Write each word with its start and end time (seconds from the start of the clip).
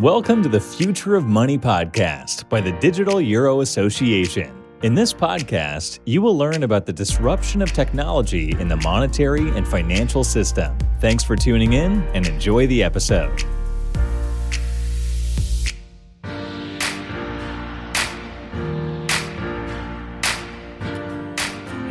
Welcome 0.00 0.42
to 0.42 0.48
the 0.48 0.58
Future 0.58 1.16
of 1.16 1.26
Money 1.26 1.58
podcast 1.58 2.48
by 2.48 2.62
the 2.62 2.72
Digital 2.72 3.20
Euro 3.20 3.60
Association. 3.60 4.50
In 4.82 4.94
this 4.94 5.12
podcast, 5.12 6.00
you 6.06 6.22
will 6.22 6.36
learn 6.36 6.62
about 6.62 6.86
the 6.86 6.92
disruption 6.94 7.60
of 7.60 7.72
technology 7.72 8.52
in 8.58 8.68
the 8.68 8.76
monetary 8.76 9.50
and 9.50 9.68
financial 9.68 10.24
system. 10.24 10.76
Thanks 10.98 11.22
for 11.22 11.36
tuning 11.36 11.74
in 11.74 12.02
and 12.14 12.26
enjoy 12.26 12.66
the 12.68 12.82
episode. 12.82 13.44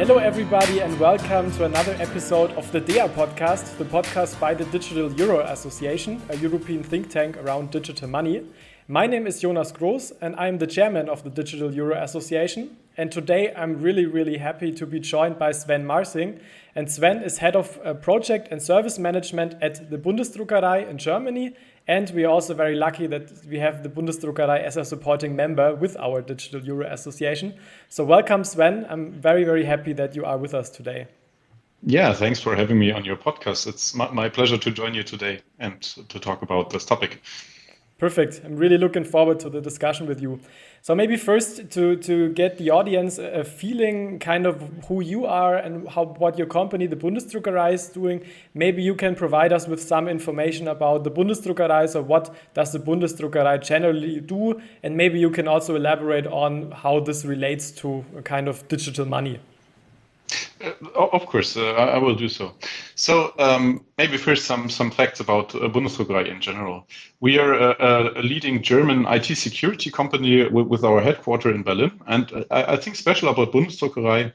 Hello, 0.02 0.18
everybody, 0.18 0.80
and 0.80 1.00
welcome 1.00 1.52
to 1.52 1.66
another 1.66 1.96
episode 2.00 2.50
of 2.54 2.72
the 2.72 2.80
DEA 2.80 3.08
podcast, 3.10 3.78
the 3.78 3.86
podcast 3.86 4.40
by 4.40 4.52
the 4.52 4.66
Digital 4.66 5.14
Euro 5.14 5.42
Association, 5.42 6.20
a 6.30 6.38
European 6.38 6.82
think 6.82 7.12
tank 7.12 7.38
around 7.38 7.70
digital 7.70 8.08
money. 8.08 8.44
My 8.88 9.06
name 9.06 9.28
is 9.28 9.40
Jonas 9.40 9.72
Gross, 9.72 10.12
and 10.20 10.36
I'm 10.38 10.58
the 10.58 10.66
chairman 10.66 11.08
of 11.08 11.24
the 11.24 11.30
Digital 11.30 11.72
Euro 11.76 12.02
Association. 12.02 12.78
And 12.98 13.12
today 13.12 13.54
I'm 13.56 13.80
really, 13.80 14.08
really 14.08 14.38
happy 14.38 14.72
to 14.72 14.88
be 14.88 15.00
joined 15.00 15.38
by 15.38 15.52
Sven 15.52 15.86
Marsing. 15.86 16.40
And 16.74 16.92
Sven 16.92 17.22
is 17.22 17.38
head 17.38 17.56
of 17.56 17.80
uh, 17.86 17.94
project 17.94 18.48
and 18.50 18.60
service 18.60 18.98
management 18.98 19.54
at 19.62 19.92
the 19.92 20.00
Bundesdruckerei 20.00 20.90
in 20.90 20.98
Germany 20.98 21.56
and 21.92 22.10
we 22.12 22.24
are 22.24 22.30
also 22.30 22.54
very 22.54 22.76
lucky 22.76 23.06
that 23.08 23.30
we 23.50 23.60
have 23.60 23.84
the 23.84 23.90
Bundesdruckerei 23.90 24.64
as 24.64 24.78
a 24.78 24.86
supporting 24.86 25.36
member 25.36 25.76
with 25.76 25.98
our 25.98 26.22
Digital 26.22 26.62
Euro 26.62 26.88
Association. 26.88 27.54
So, 27.90 28.06
welcome, 28.06 28.46
Sven. 28.46 28.86
I'm 28.90 29.12
very, 29.12 29.44
very 29.44 29.66
happy 29.66 29.92
that 29.94 30.16
you 30.16 30.24
are 30.24 30.38
with 30.38 30.54
us 30.54 30.70
today. 30.70 31.08
Yeah, 31.84 32.14
thanks 32.14 32.40
for 32.40 32.56
having 32.56 32.80
me 32.80 32.92
on 32.92 33.04
your 33.04 33.18
podcast. 33.18 33.68
It's 33.68 33.94
my, 33.94 34.30
pleasure 34.30 34.58
to 34.58 34.72
join 34.72 34.94
you 34.94 35.04
today 35.04 35.42
and 35.60 35.82
to 35.82 36.18
talk 36.18 36.42
about 36.44 36.70
this 36.70 36.86
topic. 36.86 37.22
Perfect. 38.02 38.42
I'm 38.44 38.56
really 38.56 38.80
looking 38.80 39.04
forward 39.04 39.40
to 39.42 39.50
the 39.52 39.62
discussion 39.62 40.08
with 40.08 40.24
you. 40.24 40.40
So 40.82 40.96
maybe 40.96 41.18
first 41.18 41.70
to 41.70 41.96
to 41.98 42.30
get 42.30 42.58
the 42.58 42.72
audience 42.72 43.20
a 43.20 43.44
feeling 43.44 44.18
kind 44.18 44.48
of 44.48 44.56
who 44.88 45.04
you 45.04 45.28
are 45.28 45.56
and 45.56 45.88
how 45.88 46.06
what 46.18 46.36
your 46.36 46.48
company, 46.48 46.88
the 46.88 46.96
Bundesdruckerei, 46.96 47.74
is 47.74 47.90
doing. 47.90 48.26
Maybe 48.56 48.82
you 48.82 48.96
can 48.96 49.14
provide 49.14 49.54
us 49.54 49.68
with 49.68 49.80
some 49.80 50.08
information 50.08 50.68
about 50.68 51.04
the 51.04 51.12
Bundesdruckerei. 51.12 51.90
So 51.90 52.02
what 52.02 52.34
does 52.56 52.72
the 52.72 52.80
Bundesdruckerei 52.80 53.62
generally 53.62 54.20
do, 54.20 54.60
and 54.82 54.98
maybe 54.98 55.20
you 55.20 55.30
can 55.30 55.48
also 55.48 55.76
elaborate 55.76 56.26
on 56.26 56.72
how 56.72 57.02
this 57.02 57.24
relates 57.24 57.70
to 57.84 58.04
a 58.18 58.24
kind 58.24 58.48
of 58.48 58.68
digital 58.68 59.06
money. 59.06 59.40
Uh, 60.64 60.72
of 60.96 61.26
course, 61.26 61.58
uh, 61.58 61.74
I 61.74 61.98
will 61.98 62.16
do 62.16 62.30
so. 62.30 62.54
So 62.96 63.34
um, 63.40 63.84
maybe 63.98 64.18
first 64.18 64.46
some 64.46 64.70
some 64.70 64.92
facts 64.92 65.20
about 65.20 65.56
uh, 65.56 65.70
Bundesdruckerei 65.70 66.28
in 66.28 66.40
general. 66.42 66.88
We 67.20 67.40
are 67.40 67.54
a, 67.54 68.20
a 68.20 68.22
leading 68.22 68.62
German 68.62 69.06
IT 69.08 69.36
security 69.38 69.90
company 69.90 70.48
with, 70.50 70.68
with, 70.68 70.84
our 70.84 71.02
headquarters 71.02 71.56
in 71.56 71.64
Berlin, 71.64 72.00
and 72.08 72.46
I, 72.52 72.74
I 72.74 72.78
think 72.78 72.96
special 72.96 73.30
about 73.30 73.52
Bundesdruckerei 73.52 74.32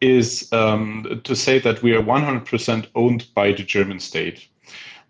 is 0.00 0.50
um, 0.52 1.20
to 1.24 1.36
say 1.36 1.58
that 1.58 1.82
we 1.82 1.94
are 1.94 2.02
100% 2.02 2.86
owned 2.94 3.26
by 3.34 3.52
the 3.52 3.62
German 3.62 4.00
state. 4.00 4.48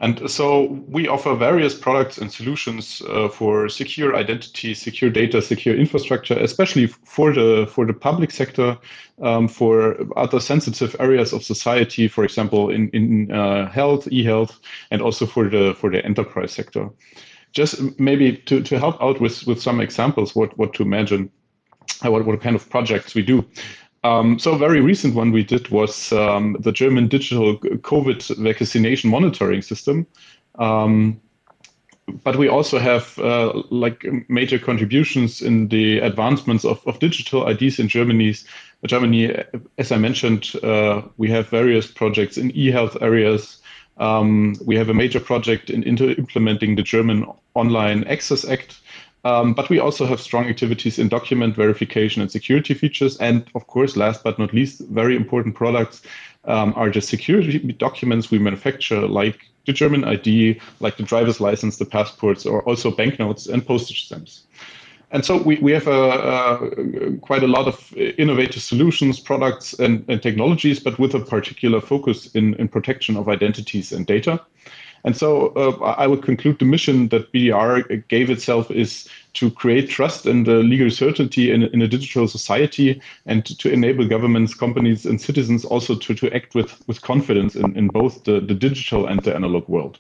And 0.00 0.30
so 0.30 0.82
we 0.88 1.08
offer 1.08 1.34
various 1.34 1.74
products 1.74 2.16
and 2.16 2.32
solutions 2.32 3.02
uh, 3.06 3.28
for 3.28 3.68
secure 3.68 4.16
identity, 4.16 4.72
secure 4.72 5.10
data, 5.10 5.42
secure 5.42 5.76
infrastructure, 5.76 6.38
especially 6.38 6.86
for 6.86 7.34
the 7.34 7.66
for 7.70 7.84
the 7.84 7.92
public 7.92 8.30
sector, 8.30 8.78
um, 9.20 9.46
for 9.46 9.98
other 10.16 10.40
sensitive 10.40 10.96
areas 10.98 11.34
of 11.34 11.44
society, 11.44 12.08
for 12.08 12.24
example, 12.24 12.70
in 12.70 12.88
in 12.90 13.30
uh, 13.30 13.70
health, 13.70 14.08
e-health, 14.10 14.58
and 14.90 15.02
also 15.02 15.26
for 15.26 15.50
the 15.50 15.74
for 15.74 15.90
the 15.90 16.02
enterprise 16.02 16.52
sector. 16.52 16.88
Just 17.52 18.00
maybe 18.00 18.38
to, 18.46 18.62
to 18.62 18.78
help 18.78 19.02
out 19.02 19.20
with 19.20 19.46
with 19.46 19.60
some 19.60 19.82
examples, 19.82 20.34
what 20.34 20.56
what 20.56 20.72
to 20.74 20.82
imagine, 20.82 21.30
uh, 22.02 22.10
what 22.10 22.24
what 22.24 22.40
kind 22.40 22.56
of 22.56 22.70
projects 22.70 23.14
we 23.14 23.22
do. 23.22 23.44
Um, 24.02 24.38
so 24.38 24.54
a 24.54 24.58
very 24.58 24.80
recent 24.80 25.14
one 25.14 25.30
we 25.30 25.44
did 25.44 25.68
was 25.68 26.12
um, 26.12 26.56
the 26.60 26.72
German 26.72 27.08
digital 27.08 27.58
COVID 27.58 28.36
vaccination 28.36 29.10
monitoring 29.10 29.62
system. 29.62 30.06
Um, 30.58 31.20
but 32.24 32.36
we 32.36 32.48
also 32.48 32.78
have 32.78 33.18
uh, 33.18 33.62
like 33.70 34.04
major 34.28 34.58
contributions 34.58 35.42
in 35.42 35.68
the 35.68 35.98
advancements 35.98 36.64
of, 36.64 36.84
of 36.86 36.98
digital 36.98 37.46
IDs 37.46 37.78
in 37.78 37.88
Germany's 37.88 38.44
Germany. 38.86 39.34
As 39.78 39.92
I 39.92 39.98
mentioned, 39.98 40.52
uh, 40.62 41.02
we 41.18 41.30
have 41.30 41.48
various 41.48 41.86
projects 41.86 42.36
in 42.36 42.50
e-health 42.52 42.96
areas. 43.00 43.58
Um, 43.98 44.56
we 44.64 44.76
have 44.76 44.88
a 44.88 44.94
major 44.94 45.20
project 45.20 45.70
in, 45.70 45.82
in 45.82 45.98
implementing 45.98 46.76
the 46.76 46.82
German 46.82 47.26
Online 47.54 48.04
Access 48.04 48.48
Act, 48.48 48.80
um, 49.24 49.54
but 49.54 49.68
we 49.68 49.78
also 49.78 50.06
have 50.06 50.20
strong 50.20 50.46
activities 50.46 50.98
in 50.98 51.08
document 51.08 51.54
verification 51.54 52.22
and 52.22 52.30
security 52.30 52.74
features. 52.74 53.16
And 53.18 53.48
of 53.54 53.66
course, 53.66 53.96
last 53.96 54.24
but 54.24 54.38
not 54.38 54.54
least, 54.54 54.80
very 54.88 55.16
important 55.16 55.54
products 55.54 56.02
um, 56.44 56.72
are 56.76 56.90
the 56.90 57.00
security 57.00 57.58
documents 57.58 58.30
we 58.30 58.38
manufacture, 58.38 59.06
like 59.06 59.40
the 59.66 59.72
German 59.72 60.04
ID, 60.04 60.60
like 60.80 60.96
the 60.96 61.02
driver's 61.02 61.40
license, 61.40 61.76
the 61.76 61.84
passports, 61.84 62.46
or 62.46 62.62
also 62.62 62.90
banknotes 62.90 63.46
and 63.46 63.66
postage 63.66 64.06
stamps. 64.06 64.44
And 65.12 65.24
so 65.24 65.42
we, 65.42 65.58
we 65.58 65.72
have 65.72 65.88
a, 65.88 65.90
a, 65.90 67.16
quite 67.18 67.42
a 67.42 67.48
lot 67.48 67.66
of 67.66 67.92
innovative 67.96 68.62
solutions, 68.62 69.18
products, 69.18 69.74
and, 69.74 70.04
and 70.08 70.22
technologies, 70.22 70.78
but 70.78 70.98
with 70.98 71.14
a 71.14 71.20
particular 71.20 71.80
focus 71.80 72.32
in, 72.34 72.54
in 72.54 72.68
protection 72.68 73.16
of 73.16 73.28
identities 73.28 73.92
and 73.92 74.06
data. 74.06 74.40
And 75.04 75.16
so 75.16 75.48
uh, 75.48 75.94
I 75.98 76.06
would 76.06 76.22
conclude 76.22 76.58
the 76.58 76.64
mission 76.64 77.08
that 77.08 77.32
BDR 77.32 78.06
gave 78.08 78.30
itself 78.30 78.70
is 78.70 79.08
to 79.34 79.50
create 79.50 79.88
trust 79.88 80.26
and 80.26 80.48
uh, 80.48 80.52
legal 80.52 80.90
certainty 80.90 81.50
in, 81.50 81.62
in 81.62 81.80
a 81.82 81.88
digital 81.88 82.28
society 82.28 83.00
and 83.26 83.44
to 83.58 83.72
enable 83.72 84.06
governments, 84.06 84.54
companies, 84.54 85.06
and 85.06 85.20
citizens 85.20 85.64
also 85.64 85.94
to, 85.94 86.14
to 86.14 86.34
act 86.34 86.54
with, 86.54 86.86
with 86.86 87.00
confidence 87.02 87.54
in, 87.54 87.76
in 87.76 87.88
both 87.88 88.24
the, 88.24 88.40
the 88.40 88.54
digital 88.54 89.06
and 89.06 89.22
the 89.22 89.34
analog 89.34 89.68
world. 89.68 89.98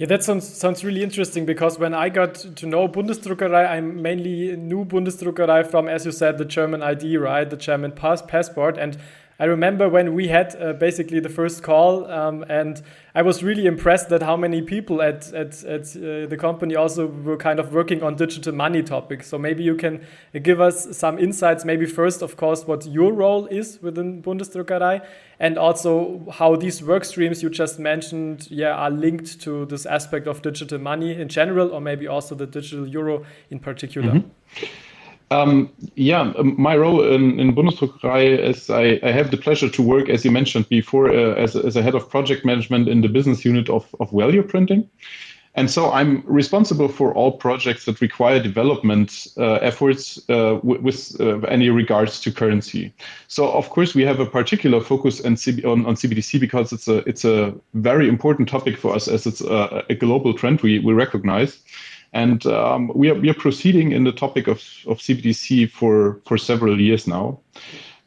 Yeah, 0.00 0.06
that 0.06 0.24
sounds 0.24 0.48
sounds 0.48 0.82
really 0.82 1.02
interesting 1.02 1.44
because 1.44 1.78
when 1.78 1.92
I 1.92 2.08
got 2.08 2.34
to 2.36 2.64
know 2.64 2.88
Bundesdruckerei, 2.88 3.68
I 3.68 3.80
mainly 3.80 4.56
knew 4.56 4.86
Bundesdruckerei 4.86 5.70
from, 5.70 5.88
as 5.88 6.06
you 6.06 6.12
said, 6.12 6.38
the 6.38 6.46
German 6.46 6.82
ID, 6.82 7.18
right, 7.18 7.50
the 7.50 7.58
German 7.58 7.92
pass 7.92 8.22
passport, 8.22 8.78
and 8.78 8.96
I 9.40 9.46
remember 9.46 9.88
when 9.88 10.12
we 10.12 10.28
had 10.28 10.54
uh, 10.60 10.74
basically 10.74 11.18
the 11.18 11.30
first 11.30 11.62
call, 11.62 12.04
um, 12.10 12.44
and 12.50 12.82
I 13.14 13.22
was 13.22 13.42
really 13.42 13.64
impressed 13.64 14.10
that 14.10 14.22
how 14.22 14.36
many 14.36 14.60
people 14.60 15.00
at 15.00 15.32
at, 15.32 15.64
at 15.64 15.96
uh, 15.96 16.26
the 16.26 16.36
company 16.38 16.76
also 16.76 17.06
were 17.06 17.38
kind 17.38 17.58
of 17.58 17.72
working 17.72 18.02
on 18.02 18.16
digital 18.16 18.54
money 18.54 18.82
topics. 18.82 19.28
So 19.28 19.38
maybe 19.38 19.62
you 19.62 19.76
can 19.76 20.04
give 20.42 20.60
us 20.60 20.94
some 20.94 21.18
insights. 21.18 21.64
Maybe 21.64 21.86
first, 21.86 22.20
of 22.20 22.36
course, 22.36 22.66
what 22.66 22.84
your 22.84 23.14
role 23.14 23.46
is 23.46 23.78
within 23.80 24.22
Bundesdruckerei, 24.22 25.00
and 25.38 25.56
also 25.56 26.26
how 26.30 26.54
these 26.56 26.84
work 26.84 27.06
streams 27.06 27.42
you 27.42 27.48
just 27.48 27.78
mentioned, 27.78 28.46
yeah, 28.50 28.74
are 28.74 28.90
linked 28.90 29.40
to 29.40 29.64
this 29.64 29.86
aspect 29.86 30.26
of 30.26 30.42
digital 30.42 30.78
money 30.78 31.18
in 31.18 31.28
general, 31.28 31.70
or 31.70 31.80
maybe 31.80 32.06
also 32.06 32.34
the 32.34 32.46
digital 32.46 32.86
euro 32.86 33.24
in 33.48 33.58
particular. 33.58 34.12
Mm 34.12 34.20
-hmm. 34.20 34.89
Um, 35.32 35.70
yeah, 35.94 36.32
um, 36.38 36.60
my 36.60 36.76
role 36.76 37.04
in, 37.04 37.38
in 37.38 37.54
Bundesdruckerei 37.54 38.36
is 38.36 38.68
I, 38.68 38.98
I, 39.04 39.12
have 39.12 39.30
the 39.30 39.36
pleasure 39.36 39.68
to 39.68 39.82
work, 39.82 40.08
as 40.08 40.24
you 40.24 40.30
mentioned 40.32 40.68
before, 40.68 41.08
uh, 41.08 41.34
as, 41.34 41.54
as 41.54 41.76
a 41.76 41.82
head 41.82 41.94
of 41.94 42.10
project 42.10 42.44
management 42.44 42.88
in 42.88 43.00
the 43.00 43.08
business 43.08 43.44
unit 43.44 43.70
of, 43.70 43.86
of 44.00 44.10
value 44.10 44.42
printing. 44.42 44.90
And 45.54 45.70
so 45.70 45.90
I'm 45.90 46.22
responsible 46.26 46.88
for 46.88 47.12
all 47.14 47.32
projects 47.32 47.84
that 47.84 48.00
require 48.00 48.40
development 48.40 49.26
uh, 49.36 49.54
efforts 49.54 50.18
uh, 50.28 50.60
with 50.62 51.20
uh, 51.20 51.40
any 51.40 51.70
regards 51.70 52.20
to 52.20 52.32
currency. 52.32 52.92
So 53.26 53.50
of 53.50 53.68
course 53.70 53.94
we 53.94 54.02
have 54.02 54.20
a 54.20 54.26
particular 54.26 54.80
focus 54.80 55.20
on, 55.20 55.32
on, 55.64 55.86
on, 55.86 55.96
CBDC 55.96 56.38
because 56.38 56.72
it's 56.72 56.86
a 56.86 56.98
it's 56.98 57.24
a 57.24 57.52
very 57.74 58.08
important 58.08 58.48
topic 58.48 58.78
for 58.78 58.94
us 58.94 59.08
as 59.08 59.26
it's 59.26 59.40
a, 59.40 59.84
a 59.90 59.94
global 59.96 60.34
trend 60.34 60.60
we, 60.60 60.78
we 60.78 60.92
recognize. 60.92 61.58
And 62.12 62.44
um, 62.46 62.90
we, 62.94 63.08
are, 63.10 63.14
we 63.14 63.30
are 63.30 63.34
proceeding 63.34 63.92
in 63.92 64.04
the 64.04 64.12
topic 64.12 64.48
of, 64.48 64.58
of 64.86 64.98
CBDC 64.98 65.70
for, 65.70 66.20
for 66.26 66.36
several 66.36 66.80
years 66.80 67.06
now. 67.06 67.40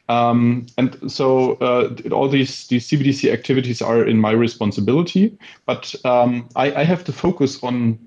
Um, 0.08 0.66
and 0.76 1.10
so 1.10 1.54
uh, 1.54 1.94
all 2.12 2.28
these, 2.28 2.66
these 2.68 2.86
CBDC 2.86 3.32
activities 3.32 3.80
are 3.80 4.06
in 4.06 4.18
my 4.18 4.32
responsibility, 4.32 5.36
but 5.64 5.94
um, 6.04 6.46
I, 6.56 6.74
I, 6.74 6.84
have 6.84 7.04
to 7.04 7.12
focus 7.12 7.62
on 7.64 7.98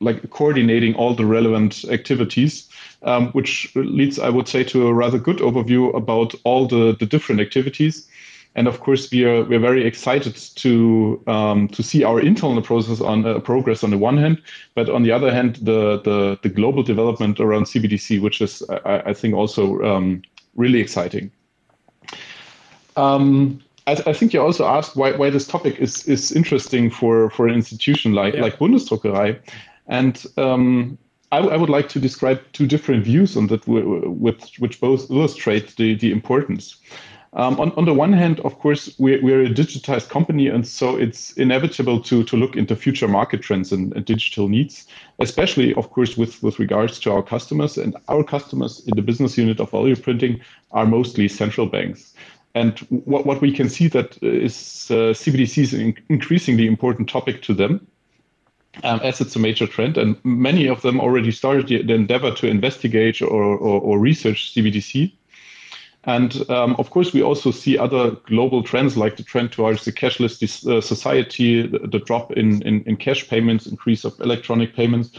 like 0.00 0.28
coordinating 0.30 0.96
all 0.96 1.14
the 1.14 1.24
relevant 1.24 1.84
activities, 1.84 2.68
um, 3.04 3.28
which 3.28 3.70
leads, 3.76 4.18
I 4.18 4.28
would 4.28 4.48
say, 4.48 4.64
to 4.64 4.88
a 4.88 4.92
rather 4.92 5.18
good 5.18 5.38
overview 5.38 5.94
about 5.94 6.34
all 6.42 6.66
the, 6.66 6.96
the 6.98 7.06
different 7.06 7.40
activities 7.40 8.08
and 8.56 8.66
of 8.66 8.80
course, 8.80 9.10
we 9.10 9.24
are 9.24 9.44
we're 9.44 9.60
very 9.60 9.86
excited 9.86 10.34
to 10.56 11.22
um, 11.26 11.68
to 11.68 11.82
see 11.82 12.02
our 12.04 12.20
internal 12.20 12.62
process 12.62 13.00
on 13.00 13.24
uh, 13.24 13.38
progress 13.38 13.84
on 13.84 13.90
the 13.90 13.98
one 13.98 14.16
hand, 14.16 14.42
but 14.74 14.88
on 14.88 15.02
the 15.02 15.12
other 15.12 15.30
hand, 15.32 15.56
the 15.56 16.00
the, 16.00 16.38
the 16.42 16.48
global 16.48 16.82
development 16.82 17.38
around 17.38 17.66
CBDC, 17.66 18.20
which 18.20 18.40
is 18.40 18.62
I, 18.84 19.02
I 19.06 19.12
think 19.12 19.34
also 19.34 19.80
um, 19.82 20.22
really 20.54 20.80
exciting. 20.80 21.30
Um, 22.96 23.62
I, 23.86 23.92
I, 24.06 24.12
think 24.14 24.32
you 24.32 24.40
also 24.40 24.64
asked 24.64 24.96
why, 24.96 25.12
why 25.12 25.30
this 25.30 25.46
topic 25.46 25.78
is, 25.78 26.08
is 26.08 26.32
interesting 26.32 26.90
for, 26.90 27.30
for 27.30 27.46
an 27.46 27.54
institution 27.54 28.14
like, 28.14 28.34
yeah. 28.34 28.40
like 28.40 28.58
Bundesdruckerei. 28.58 29.38
And 29.86 30.24
um, 30.38 30.96
I, 31.30 31.38
I, 31.38 31.56
would 31.56 31.68
like 31.68 31.90
to 31.90 32.00
describe 32.00 32.40
two 32.52 32.66
different 32.66 33.04
views 33.04 33.36
on 33.36 33.48
that, 33.48 33.66
with, 33.68 34.50
which 34.58 34.80
both 34.80 35.10
illustrate 35.10 35.76
the, 35.76 35.94
the 35.94 36.10
importance. 36.10 36.76
Um, 37.36 37.60
on, 37.60 37.70
on 37.72 37.84
the 37.84 37.92
one 37.92 38.14
hand, 38.14 38.40
of 38.40 38.58
course, 38.58 38.94
we're, 38.98 39.22
we're 39.22 39.42
a 39.42 39.50
digitized 39.50 40.08
company, 40.08 40.48
and 40.48 40.66
so 40.66 40.96
it's 40.96 41.32
inevitable 41.32 42.00
to, 42.00 42.24
to 42.24 42.36
look 42.36 42.56
into 42.56 42.74
future 42.74 43.06
market 43.06 43.42
trends 43.42 43.72
and, 43.72 43.94
and, 43.94 44.06
digital 44.06 44.48
needs, 44.48 44.86
especially, 45.18 45.74
of 45.74 45.90
course, 45.90 46.16
with, 46.16 46.42
with 46.42 46.58
regards 46.58 46.98
to 47.00 47.12
our 47.12 47.22
customers. 47.22 47.76
And 47.76 47.94
our 48.08 48.24
customers 48.24 48.82
in 48.86 48.96
the 48.96 49.02
business 49.02 49.36
unit 49.36 49.60
of 49.60 49.70
value 49.70 49.96
printing 49.96 50.40
are 50.72 50.86
mostly 50.86 51.28
central 51.28 51.66
banks. 51.66 52.14
And 52.54 52.78
what, 53.04 53.26
what 53.26 53.42
we 53.42 53.52
can 53.52 53.68
see 53.68 53.88
that 53.88 54.16
is 54.22 54.90
uh, 54.90 55.12
CBDC 55.12 55.62
is 55.62 55.74
an 55.74 55.94
increasingly 56.08 56.66
important 56.66 57.10
topic 57.10 57.42
to 57.42 57.54
them. 57.54 57.86
Um, 58.82 59.00
as 59.02 59.22
it's 59.22 59.34
a 59.34 59.38
major 59.38 59.66
trend, 59.66 59.96
and 59.96 60.22
many 60.22 60.66
of 60.66 60.82
them 60.82 61.00
already 61.00 61.30
started 61.30 61.66
the, 61.68 61.82
the 61.82 61.94
endeavor 61.94 62.30
to 62.32 62.46
investigate 62.46 63.22
or, 63.22 63.42
or, 63.42 63.80
or 63.80 63.98
research 63.98 64.54
CBDC. 64.54 65.12
And 66.06 66.48
um, 66.48 66.76
of 66.78 66.90
course, 66.90 67.12
we 67.12 67.20
also 67.20 67.50
see 67.50 67.76
other 67.76 68.12
global 68.26 68.62
trends 68.62 68.96
like 68.96 69.16
the 69.16 69.24
trend 69.24 69.50
towards 69.50 69.84
the 69.84 69.92
cashless 69.92 70.40
uh, 70.66 70.80
society, 70.80 71.66
the, 71.66 71.80
the 71.80 71.98
drop 71.98 72.32
in, 72.32 72.62
in, 72.62 72.84
in, 72.84 72.96
cash 72.96 73.28
payments, 73.28 73.66
increase 73.66 74.04
of 74.04 74.18
electronic 74.20 74.74
payments. 74.76 75.10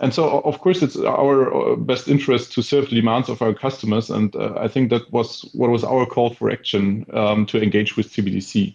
And 0.00 0.12
so, 0.12 0.40
of 0.40 0.60
course, 0.60 0.82
it's 0.82 0.96
our 0.96 1.72
uh, 1.72 1.76
best 1.76 2.08
interest 2.08 2.52
to 2.52 2.62
serve 2.62 2.90
the 2.90 2.96
demands 2.96 3.30
of 3.30 3.40
our 3.40 3.54
customers. 3.54 4.10
And 4.10 4.36
uh, 4.36 4.52
I 4.56 4.68
think 4.68 4.90
that 4.90 5.10
was 5.12 5.48
what 5.54 5.70
was 5.70 5.82
our 5.82 6.04
call 6.04 6.34
for 6.34 6.50
action 6.50 7.06
um, 7.14 7.46
to 7.46 7.60
engage 7.60 7.96
with 7.96 8.12
CBDC. 8.12 8.74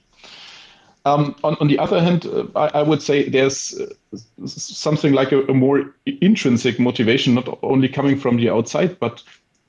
Um, 1.05 1.35
on, 1.44 1.55
on, 1.59 1.67
the 1.67 1.77
other 1.77 2.01
hand, 2.01 2.25
uh, 2.25 2.45
I, 2.55 2.79
I, 2.79 2.81
would 2.81 3.01
say 3.01 3.27
there's 3.27 3.77
uh, 3.77 4.47
something 4.47 5.11
like 5.11 5.33
a, 5.33 5.44
a, 5.47 5.53
more 5.53 5.94
intrinsic 6.05 6.79
motivation, 6.79 7.33
not 7.33 7.59
only 7.61 7.89
coming 7.89 8.17
from 8.17 8.38
the 8.38 8.50
outside, 8.50 8.97
but 9.00 9.21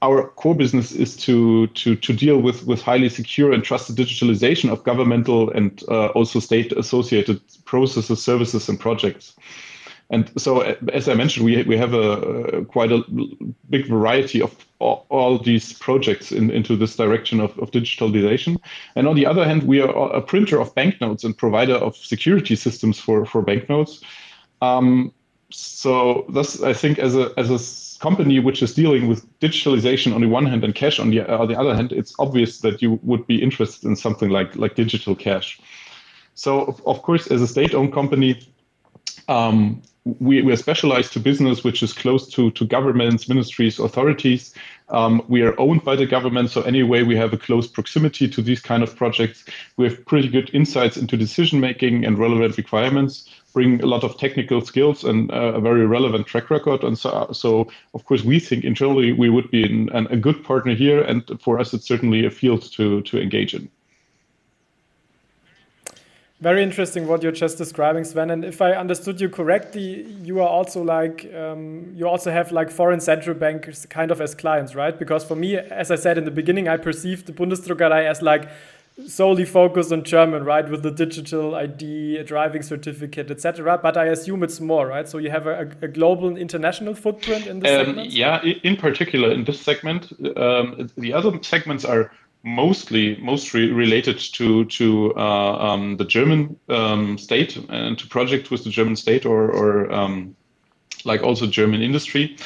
our 0.04 0.28
core 0.40 0.54
business 0.54 0.92
is 0.92 1.16
to 1.16 1.66
to 1.68 1.96
to 1.96 2.12
deal 2.12 2.38
with 2.46 2.66
with 2.66 2.82
highly 2.82 3.08
secure 3.08 3.52
and 3.54 3.64
trusted 3.64 3.96
digitalization 3.96 4.70
of 4.70 4.84
governmental 4.84 5.50
and 5.50 5.82
uh, 5.88 6.08
also 6.08 6.40
state 6.40 6.72
associated 6.72 7.40
processes, 7.64 8.22
services, 8.22 8.68
and 8.68 8.78
projects. 8.78 9.34
And 10.10 10.30
so, 10.36 10.60
as 10.92 11.08
I 11.08 11.14
mentioned, 11.14 11.46
we 11.46 11.62
we 11.62 11.78
have 11.78 11.94
a, 11.94 12.08
a 12.58 12.64
quite 12.64 12.92
a 12.92 13.02
big 13.70 13.88
variety 13.88 14.42
of 14.42 14.52
all, 14.78 15.06
all 15.08 15.38
these 15.38 15.72
projects 15.72 16.32
in, 16.32 16.50
into 16.50 16.76
this 16.76 16.96
direction 16.96 17.40
of, 17.40 17.58
of 17.58 17.70
digitalization. 17.70 18.56
And 18.96 19.08
on 19.08 19.16
the 19.16 19.26
other 19.26 19.44
hand, 19.44 19.62
we 19.62 19.80
are 19.80 20.16
a 20.16 20.20
printer 20.20 20.60
of 20.60 20.74
banknotes 20.74 21.24
and 21.24 21.36
provider 21.36 21.76
of 21.86 21.96
security 21.96 22.56
systems 22.56 23.00
for 23.00 23.24
for 23.26 23.42
banknotes. 23.42 24.02
Um, 24.60 25.12
so, 25.56 26.26
this 26.30 26.62
I 26.62 26.72
think 26.72 26.98
as 26.98 27.14
a 27.14 27.32
as 27.36 27.50
a 27.50 27.58
company 28.00 28.38
which 28.38 28.62
is 28.62 28.74
dealing 28.74 29.08
with 29.08 29.20
digitalization 29.40 30.14
on 30.14 30.20
the 30.20 30.28
one 30.28 30.46
hand 30.46 30.64
and 30.64 30.74
cash 30.74 30.98
on 30.98 31.10
the, 31.10 31.20
uh, 31.20 31.38
on 31.38 31.48
the 31.48 31.58
other 31.58 31.74
hand, 31.74 31.92
it's 31.92 32.14
obvious 32.18 32.58
that 32.60 32.82
you 32.82 32.98
would 33.02 33.26
be 33.26 33.42
interested 33.42 33.86
in 33.88 33.96
something 33.96 34.30
like, 34.30 34.56
like 34.56 34.74
digital 34.74 35.14
cash. 35.14 35.60
So, 36.34 36.76
of 36.84 37.00
course, 37.02 37.28
as 37.28 37.40
a 37.40 37.46
state 37.46 37.74
owned 37.74 37.92
company, 37.92 38.46
um, 39.28 39.80
we, 40.04 40.42
we 40.42 40.52
are 40.52 40.56
specialized 40.56 41.12
to 41.14 41.20
business 41.20 41.64
which 41.64 41.82
is 41.82 41.92
close 41.94 42.28
to, 42.32 42.50
to 42.50 42.66
governments, 42.66 43.28
ministries, 43.28 43.78
authorities. 43.78 44.54
Um, 44.90 45.22
we 45.28 45.40
are 45.42 45.58
owned 45.58 45.82
by 45.84 45.96
the 45.96 46.04
government, 46.04 46.50
so 46.50 46.60
anyway, 46.62 47.04
we 47.04 47.16
have 47.16 47.32
a 47.32 47.38
close 47.38 47.66
proximity 47.66 48.28
to 48.28 48.42
these 48.42 48.60
kind 48.60 48.82
of 48.82 48.94
projects. 48.96 49.44
We 49.78 49.88
have 49.88 50.04
pretty 50.04 50.28
good 50.28 50.50
insights 50.52 50.96
into 50.98 51.16
decision 51.16 51.58
making 51.60 52.04
and 52.04 52.18
relevant 52.18 52.58
requirements 52.58 53.30
bring 53.54 53.80
a 53.82 53.86
lot 53.86 54.04
of 54.04 54.18
technical 54.18 54.60
skills 54.60 55.04
and 55.04 55.30
uh, 55.30 55.54
a 55.54 55.60
very 55.60 55.86
relevant 55.86 56.26
track 56.26 56.50
record. 56.50 56.82
And 56.84 56.98
so, 56.98 57.28
so 57.32 57.68
of 57.94 58.04
course, 58.04 58.22
we 58.22 58.38
think 58.40 58.64
internally 58.64 59.12
we 59.12 59.30
would 59.30 59.50
be 59.50 59.62
in, 59.62 59.88
an, 59.90 60.06
a 60.08 60.16
good 60.16 60.44
partner 60.44 60.74
here. 60.74 61.00
And 61.00 61.22
for 61.40 61.58
us, 61.58 61.72
it's 61.72 61.86
certainly 61.86 62.26
a 62.26 62.30
field 62.30 62.62
to, 62.72 63.00
to 63.02 63.22
engage 63.22 63.54
in. 63.54 63.70
Very 66.40 66.62
interesting 66.62 67.06
what 67.06 67.22
you're 67.22 67.32
just 67.32 67.56
describing, 67.56 68.04
Sven. 68.04 68.30
And 68.30 68.44
if 68.44 68.60
I 68.60 68.72
understood 68.72 69.20
you 69.20 69.30
correctly, 69.30 70.02
you 70.22 70.40
are 70.40 70.48
also 70.48 70.82
like 70.82 71.32
um, 71.32 71.92
you 71.94 72.06
also 72.06 72.30
have 72.30 72.52
like 72.52 72.70
foreign 72.70 73.00
central 73.00 73.34
bankers 73.34 73.86
kind 73.86 74.10
of 74.10 74.20
as 74.20 74.34
clients, 74.34 74.74
right? 74.74 74.98
Because 74.98 75.24
for 75.24 75.36
me, 75.36 75.56
as 75.56 75.90
I 75.90 75.96
said 75.96 76.18
in 76.18 76.24
the 76.24 76.30
beginning, 76.30 76.68
I 76.68 76.76
perceived 76.76 77.26
the 77.26 77.32
Bundesdruckerei 77.32 78.04
as 78.04 78.20
like 78.20 78.50
solely 79.06 79.44
focused 79.44 79.92
on 79.92 80.04
German, 80.04 80.44
right, 80.44 80.68
with 80.68 80.82
the 80.82 80.90
digital 80.90 81.54
ID, 81.54 82.22
driving 82.24 82.62
certificate, 82.62 83.30
etc. 83.30 83.78
But 83.82 83.96
I 83.96 84.06
assume 84.06 84.42
it's 84.42 84.60
more, 84.60 84.86
right? 84.86 85.08
So 85.08 85.18
you 85.18 85.30
have 85.30 85.46
a, 85.46 85.70
a 85.82 85.88
global, 85.88 86.36
international 86.36 86.94
footprint 86.94 87.46
in 87.46 87.60
this 87.60 87.72
um, 87.72 87.86
segment. 87.86 88.10
Yeah, 88.10 88.42
in 88.42 88.76
particular 88.76 89.30
in 89.32 89.44
this 89.44 89.60
segment, 89.60 90.12
um, 90.36 90.90
the 90.96 91.12
other 91.12 91.38
segments 91.42 91.84
are 91.84 92.10
mostly 92.44 93.16
mostly 93.22 93.72
related 93.72 94.18
to 94.18 94.66
to 94.66 95.14
uh, 95.16 95.56
um, 95.58 95.96
the 95.96 96.04
German 96.04 96.56
um, 96.68 97.16
state 97.16 97.56
and 97.70 97.98
to 97.98 98.06
project 98.06 98.50
with 98.50 98.64
the 98.64 98.70
German 98.70 98.96
state 98.96 99.24
or 99.24 99.50
or 99.50 99.90
um, 99.92 100.36
like 101.04 101.22
also 101.22 101.46
German 101.46 101.82
industry. 101.82 102.36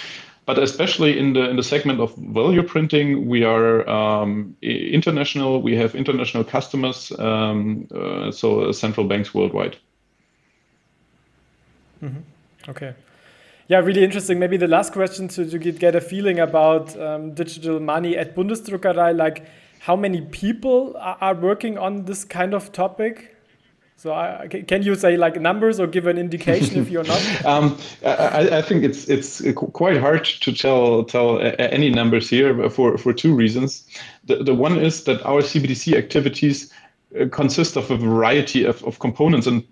But 0.49 0.59
especially 0.59 1.19
in 1.19 1.35
the 1.35 1.51
in 1.51 1.57
the 1.57 1.63
segment 1.63 2.01
of 2.01 2.17
value 2.17 2.63
printing, 2.63 3.29
we 3.29 3.45
are 3.45 3.87
um, 3.87 4.57
international. 4.63 5.61
We 5.61 5.77
have 5.77 5.95
international 5.95 6.43
customers, 6.43 7.13
um, 7.19 7.87
uh, 7.95 8.31
so 8.31 8.73
central 8.73 9.07
banks 9.07 9.35
worldwide. 9.35 9.77
Mm-hmm. 12.03 12.71
Okay. 12.71 12.95
Yeah, 13.67 13.81
really 13.81 14.03
interesting. 14.03 14.39
Maybe 14.39 14.57
the 14.57 14.69
last 14.69 14.95
question 14.95 15.29
to, 15.29 15.45
to 15.45 15.59
get, 15.59 15.79
get 15.79 15.95
a 15.95 16.01
feeling 16.01 16.39
about 16.39 16.99
um, 16.99 17.35
digital 17.35 17.79
money 17.79 18.17
at 18.17 18.35
Bundesdruckerei, 18.35 19.15
like 19.15 19.45
how 19.81 19.97
many 19.97 20.23
people 20.23 20.97
are, 20.99 21.19
are 21.21 21.35
working 21.35 21.77
on 21.77 22.07
this 22.07 22.25
kind 22.25 22.55
of 22.55 22.73
topic? 22.73 23.37
So 23.99 24.13
I, 24.13 24.47
can 24.47 24.85
you 24.85 24.95
say 24.95 25.17
like 25.17 25.41
numbers 25.41 25.81
or 25.81 25.89
give 25.89 26.07
an 26.07 26.19
indication 26.19 26.81
if 26.81 26.89
you're 26.89 27.03
not? 27.03 27.45
um, 27.45 27.77
I, 28.07 28.59
I, 28.59 28.63
think 28.63 28.85
it's 28.85 29.09
it's 29.09 29.43
quite 29.57 29.97
hard 29.97 30.25
to 30.25 30.53
tell 30.53 31.03
tell 31.03 31.41
any 31.59 31.91
numbers 31.91 32.31
here 32.31 32.71
for 32.71 32.97
for 32.97 33.13
two 33.13 33.35
reasons. 33.35 33.85
The 34.27 34.37
the 34.37 34.55
one 34.55 34.79
is 34.79 35.03
that 35.05 35.21
our 35.27 35.43
CBDC 35.43 35.97
activities 35.97 36.73
consist 37.31 37.77
of 37.77 37.91
a 37.91 37.97
variety 37.97 38.65
of, 38.65 38.85
of 38.85 38.99
components 38.99 39.47
and 39.47 39.65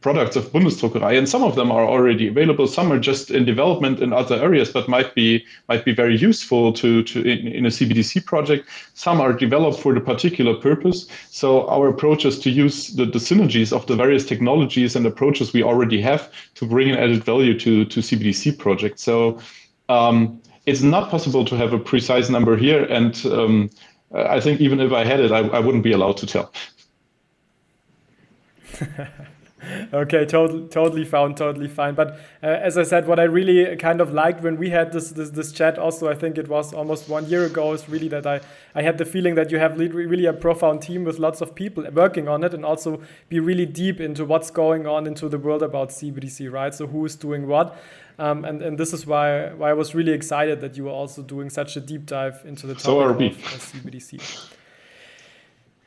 products 0.00 0.36
of 0.36 0.50
Bundesdruckerei, 0.52 1.18
and 1.18 1.28
some 1.28 1.42
of 1.42 1.54
them 1.54 1.70
are 1.70 1.84
already 1.84 2.28
available. 2.28 2.66
Some 2.66 2.90
are 2.90 2.98
just 2.98 3.30
in 3.30 3.44
development 3.44 4.00
in 4.00 4.12
other 4.12 4.36
areas, 4.36 4.70
but 4.70 4.88
might 4.88 5.14
be 5.14 5.44
might 5.68 5.84
be 5.84 5.92
very 5.92 6.16
useful 6.16 6.72
to, 6.74 7.02
to 7.02 7.20
in, 7.20 7.46
in 7.46 7.66
a 7.66 7.68
CBDC 7.68 8.24
project. 8.24 8.68
Some 8.94 9.20
are 9.20 9.34
developed 9.34 9.80
for 9.80 9.92
the 9.92 10.00
particular 10.00 10.54
purpose. 10.54 11.06
So 11.30 11.68
our 11.68 11.88
approach 11.88 12.24
is 12.24 12.38
to 12.40 12.50
use 12.50 12.88
the, 12.88 13.04
the 13.04 13.18
synergies 13.18 13.70
of 13.70 13.86
the 13.86 13.96
various 13.96 14.24
technologies 14.24 14.96
and 14.96 15.06
approaches 15.06 15.52
we 15.52 15.62
already 15.62 16.00
have 16.00 16.32
to 16.54 16.66
bring 16.66 16.90
an 16.90 16.96
added 16.96 17.22
value 17.22 17.58
to 17.60 17.84
to 17.84 18.00
CBDC 18.00 18.58
projects. 18.58 19.02
So 19.02 19.38
um, 19.90 20.40
it's 20.64 20.82
not 20.82 21.10
possible 21.10 21.44
to 21.44 21.56
have 21.56 21.74
a 21.74 21.78
precise 21.78 22.30
number 22.30 22.56
here, 22.56 22.84
and 22.84 23.24
um, 23.26 23.70
I 24.14 24.40
think 24.40 24.60
even 24.60 24.80
if 24.80 24.92
I 24.92 25.04
had 25.04 25.20
it, 25.20 25.32
I, 25.32 25.40
I 25.40 25.60
wouldn't 25.60 25.84
be 25.84 25.92
allowed 25.92 26.16
to 26.18 26.26
tell. 26.26 26.52
okay, 29.92 30.24
totally, 30.24 30.68
totally 30.68 31.04
found, 31.04 31.36
totally 31.36 31.68
fine. 31.68 31.94
But 31.94 32.20
uh, 32.42 32.46
as 32.46 32.78
I 32.78 32.84
said, 32.84 33.06
what 33.06 33.18
I 33.18 33.24
really 33.24 33.76
kind 33.76 34.00
of 34.00 34.12
liked 34.12 34.42
when 34.42 34.56
we 34.56 34.70
had 34.70 34.92
this, 34.92 35.10
this 35.10 35.30
this 35.30 35.52
chat, 35.52 35.78
also 35.78 36.08
I 36.08 36.14
think 36.14 36.38
it 36.38 36.48
was 36.48 36.72
almost 36.72 37.08
one 37.08 37.26
year 37.26 37.44
ago, 37.44 37.72
is 37.72 37.88
really 37.88 38.08
that 38.08 38.26
I 38.26 38.40
I 38.74 38.82
had 38.82 38.98
the 38.98 39.04
feeling 39.04 39.34
that 39.34 39.50
you 39.50 39.58
have 39.58 39.78
really 39.78 40.26
a 40.26 40.32
profound 40.32 40.82
team 40.82 41.04
with 41.04 41.18
lots 41.18 41.40
of 41.40 41.54
people 41.54 41.84
working 41.92 42.28
on 42.28 42.44
it, 42.44 42.54
and 42.54 42.64
also 42.64 43.00
be 43.28 43.40
really 43.40 43.66
deep 43.66 44.00
into 44.00 44.24
what's 44.24 44.50
going 44.50 44.86
on 44.86 45.06
into 45.06 45.28
the 45.28 45.38
world 45.38 45.62
about 45.62 45.90
CBDC, 45.90 46.50
right? 46.50 46.74
So 46.74 46.86
who 46.86 47.04
is 47.04 47.16
doing 47.16 47.46
what. 47.46 47.76
Um, 48.20 48.44
and, 48.44 48.62
and 48.62 48.76
this 48.76 48.92
is 48.92 49.06
why, 49.06 49.52
why 49.52 49.70
I 49.70 49.74
was 49.74 49.94
really 49.94 50.10
excited 50.10 50.60
that 50.62 50.76
you 50.76 50.84
were 50.84 50.90
also 50.90 51.22
doing 51.22 51.50
such 51.50 51.76
a 51.76 51.80
deep 51.80 52.04
dive 52.04 52.42
into 52.44 52.66
the 52.66 52.74
topic 52.74 52.84
so 52.84 53.00
of 53.00 53.62
CBDC. 53.62 54.50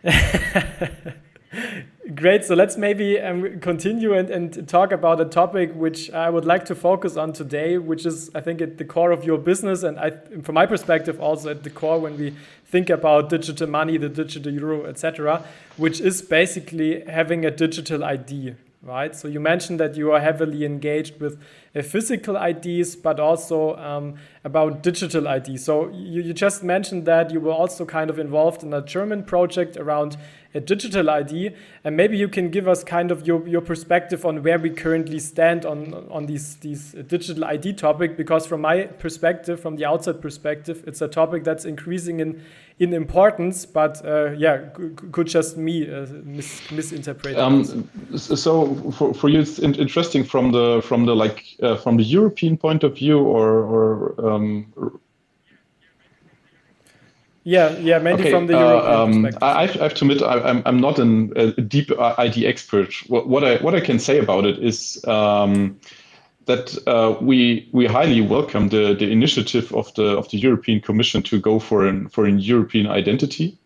Great. 2.15 2.43
So 2.43 2.55
let's 2.55 2.77
maybe 2.77 3.19
um, 3.19 3.59
continue 3.59 4.13
and, 4.13 4.29
and 4.31 4.67
talk 4.67 4.91
about 4.91 5.21
a 5.21 5.25
topic 5.25 5.71
which 5.75 6.09
I 6.09 6.31
would 6.31 6.45
like 6.45 6.65
to 6.65 6.75
focus 6.75 7.15
on 7.15 7.31
today, 7.31 7.77
which 7.77 8.07
is, 8.07 8.31
I 8.33 8.41
think, 8.41 8.59
at 8.59 8.79
the 8.79 8.85
core 8.85 9.11
of 9.11 9.23
your 9.23 9.37
business. 9.37 9.83
And 9.83 9.99
I, 9.99 10.11
from 10.41 10.55
my 10.55 10.65
perspective, 10.65 11.21
also 11.21 11.51
at 11.51 11.63
the 11.63 11.69
core 11.69 11.99
when 11.99 12.17
we 12.17 12.33
think 12.65 12.89
about 12.89 13.29
digital 13.29 13.67
money, 13.67 13.97
the 13.97 14.09
digital 14.09 14.51
euro, 14.51 14.85
etc., 14.85 15.43
which 15.77 16.01
is 16.01 16.23
basically 16.23 17.01
having 17.01 17.45
a 17.45 17.51
digital 17.51 18.03
ID, 18.03 18.55
right? 18.81 19.15
So 19.15 19.27
you 19.27 19.39
mentioned 19.39 19.79
that 19.79 19.95
you 19.95 20.11
are 20.11 20.19
heavily 20.19 20.65
engaged 20.65 21.19
with 21.19 21.39
uh, 21.75 21.81
physical 21.83 22.35
IDs, 22.35 22.95
but 22.95 23.19
also 23.19 23.75
um, 23.77 24.15
about 24.43 24.81
digital 24.81 25.27
ID. 25.27 25.57
So 25.57 25.89
you, 25.89 26.23
you 26.23 26.33
just 26.33 26.63
mentioned 26.63 27.05
that 27.05 27.31
you 27.31 27.39
were 27.39 27.53
also 27.53 27.85
kind 27.85 28.09
of 28.09 28.17
involved 28.17 28.63
in 28.63 28.73
a 28.73 28.81
German 28.81 29.23
project 29.23 29.77
around 29.77 30.17
a 30.53 30.59
digital 30.59 31.09
ID. 31.09 31.51
And 31.83 31.95
maybe 31.95 32.17
you 32.17 32.27
can 32.27 32.49
give 32.49 32.67
us 32.67 32.83
kind 32.83 33.11
of 33.11 33.25
your, 33.25 33.47
your 33.47 33.61
perspective 33.61 34.25
on 34.25 34.43
where 34.43 34.59
we 34.59 34.69
currently 34.69 35.19
stand 35.19 35.65
on, 35.65 36.07
on 36.11 36.25
these, 36.25 36.55
these 36.57 36.91
digital 37.07 37.45
ID 37.45 37.73
topic, 37.73 38.17
because 38.17 38.45
from 38.45 38.61
my 38.61 38.83
perspective, 38.83 39.59
from 39.59 39.75
the 39.75 39.85
outside 39.85 40.21
perspective, 40.21 40.83
it's 40.87 41.01
a 41.01 41.07
topic 41.07 41.43
that's 41.43 41.65
increasing 41.65 42.19
in, 42.19 42.41
in 42.81 42.93
importance, 42.93 43.65
but 43.65 44.03
uh, 44.05 44.31
yeah, 44.31 44.57
could 45.11 45.27
just 45.27 45.55
me 45.55 45.87
uh, 45.87 46.07
mis 46.23 46.61
misinterpret. 46.71 47.37
Um, 47.37 47.87
so 48.15 48.73
for, 48.91 49.13
for 49.13 49.29
you, 49.29 49.41
it's 49.41 49.59
interesting 49.59 50.23
from 50.23 50.51
the 50.51 50.81
from 50.83 51.05
the 51.05 51.15
like 51.15 51.45
uh, 51.61 51.75
from 51.75 51.97
the 51.97 52.03
European 52.03 52.57
point 52.57 52.83
of 52.83 52.95
view, 52.95 53.19
or 53.19 53.63
or 53.63 54.31
um, 54.31 54.73
yeah, 57.43 57.77
yeah, 57.77 57.99
mainly 57.99 58.21
okay, 58.21 58.31
from 58.31 58.47
the 58.47 58.53
European 58.53 58.93
uh, 58.93 59.03
um, 59.03 59.23
perspective. 59.23 59.43
I, 59.43 59.61
I, 59.63 59.67
have 59.67 59.93
to 59.95 60.05
admit, 60.05 60.21
I, 60.21 60.49
am 60.49 60.61
I'm 60.65 60.79
not 60.79 60.99
an, 60.99 61.33
a 61.35 61.61
deep 61.61 61.91
ID 61.99 62.45
expert. 62.45 62.93
What, 63.07 63.27
what, 63.27 63.43
I 63.43 63.57
what 63.57 63.73
I 63.73 63.81
can 63.81 63.99
say 63.99 64.19
about 64.19 64.45
it 64.45 64.59
is 64.59 65.03
um, 65.07 65.79
that 66.45 66.77
uh, 66.87 67.17
we 67.21 67.67
we 67.71 67.85
highly 67.85 68.21
welcome 68.21 68.69
the, 68.69 68.93
the 68.93 69.09
initiative 69.09 69.73
of 69.73 69.93
the 69.95 70.17
of 70.17 70.29
the 70.29 70.37
European 70.37 70.81
Commission 70.81 71.23
to 71.23 71.39
go 71.39 71.59
for 71.59 71.87
an 71.87 72.09
for 72.09 72.25
an 72.25 72.39
European 72.39 72.87
identity. 72.87 73.57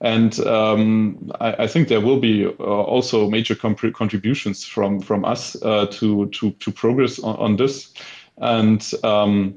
And 0.00 0.38
um, 0.40 1.32
I, 1.40 1.64
I, 1.64 1.66
think 1.66 1.88
there 1.88 2.02
will 2.02 2.20
be 2.20 2.44
uh, 2.44 2.50
also 2.62 3.30
major 3.30 3.54
contributions 3.54 4.62
from 4.62 5.00
from 5.00 5.24
us 5.24 5.56
uh, 5.62 5.86
to 5.92 6.26
to 6.26 6.50
to 6.50 6.70
progress 6.70 7.18
on, 7.18 7.36
on 7.36 7.56
this. 7.56 7.94
And 8.38 8.92
um, 9.02 9.54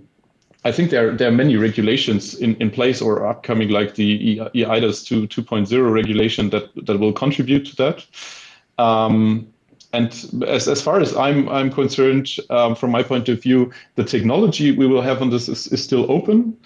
I 0.65 0.71
think 0.71 0.91
there, 0.91 1.15
there 1.15 1.29
are 1.29 1.31
many 1.31 1.55
regulations 1.55 2.35
in, 2.35 2.55
in 2.55 2.69
place 2.69 3.01
or 3.01 3.25
upcoming, 3.25 3.69
like 3.69 3.95
the 3.95 4.39
eIDAS 4.53 5.05
2, 5.05 5.27
2.0 5.27 5.93
regulation 5.93 6.49
that, 6.49 6.69
that 6.85 6.99
will 6.99 7.13
contribute 7.13 7.65
to 7.67 7.75
that. 7.77 8.05
Um, 8.77 9.47
and 9.93 10.07
as, 10.45 10.67
as 10.67 10.81
far 10.81 10.99
as 10.99 11.15
I'm, 11.15 11.47
I'm 11.49 11.71
concerned, 11.71 12.29
um, 12.49 12.75
from 12.75 12.91
my 12.91 13.03
point 13.03 13.29
of 13.29 13.41
view, 13.41 13.71
the 13.95 14.03
technology 14.03 14.71
we 14.71 14.85
will 14.85 15.01
have 15.01 15.21
on 15.21 15.29
this 15.29 15.47
is, 15.47 15.67
is 15.67 15.83
still 15.83 16.11
open. 16.11 16.57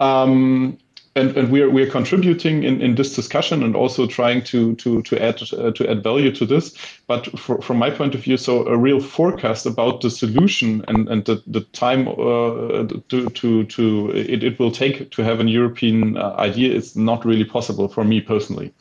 Um, 0.00 0.78
and, 1.14 1.36
and 1.36 1.50
we 1.50 1.60
are 1.60 1.68
we 1.68 1.82
are 1.82 1.90
contributing 1.90 2.62
in, 2.62 2.80
in 2.80 2.94
this 2.94 3.14
discussion 3.14 3.62
and 3.62 3.76
also 3.76 4.06
trying 4.06 4.42
to 4.44 4.74
to 4.76 5.02
to 5.02 5.22
add 5.22 5.42
uh, 5.52 5.70
to 5.72 5.90
add 5.90 6.02
value 6.02 6.32
to 6.32 6.46
this. 6.46 6.74
But 7.06 7.38
for, 7.38 7.60
from 7.60 7.76
my 7.76 7.90
point 7.90 8.14
of 8.14 8.22
view, 8.22 8.36
so 8.38 8.66
a 8.66 8.76
real 8.76 9.00
forecast 9.00 9.66
about 9.66 10.00
the 10.00 10.10
solution 10.10 10.84
and 10.88 11.08
and 11.08 11.24
the 11.24 11.42
the 11.46 11.60
time 11.72 12.08
uh, 12.08 12.86
to 13.08 13.28
to 13.28 13.64
to 13.64 14.10
it, 14.14 14.42
it 14.42 14.58
will 14.58 14.72
take 14.72 15.10
to 15.10 15.22
have 15.22 15.40
a 15.40 15.44
European 15.44 16.16
uh, 16.16 16.34
idea 16.38 16.72
is 16.72 16.96
not 16.96 17.24
really 17.26 17.44
possible 17.44 17.88
for 17.88 18.04
me 18.04 18.20
personally. 18.20 18.72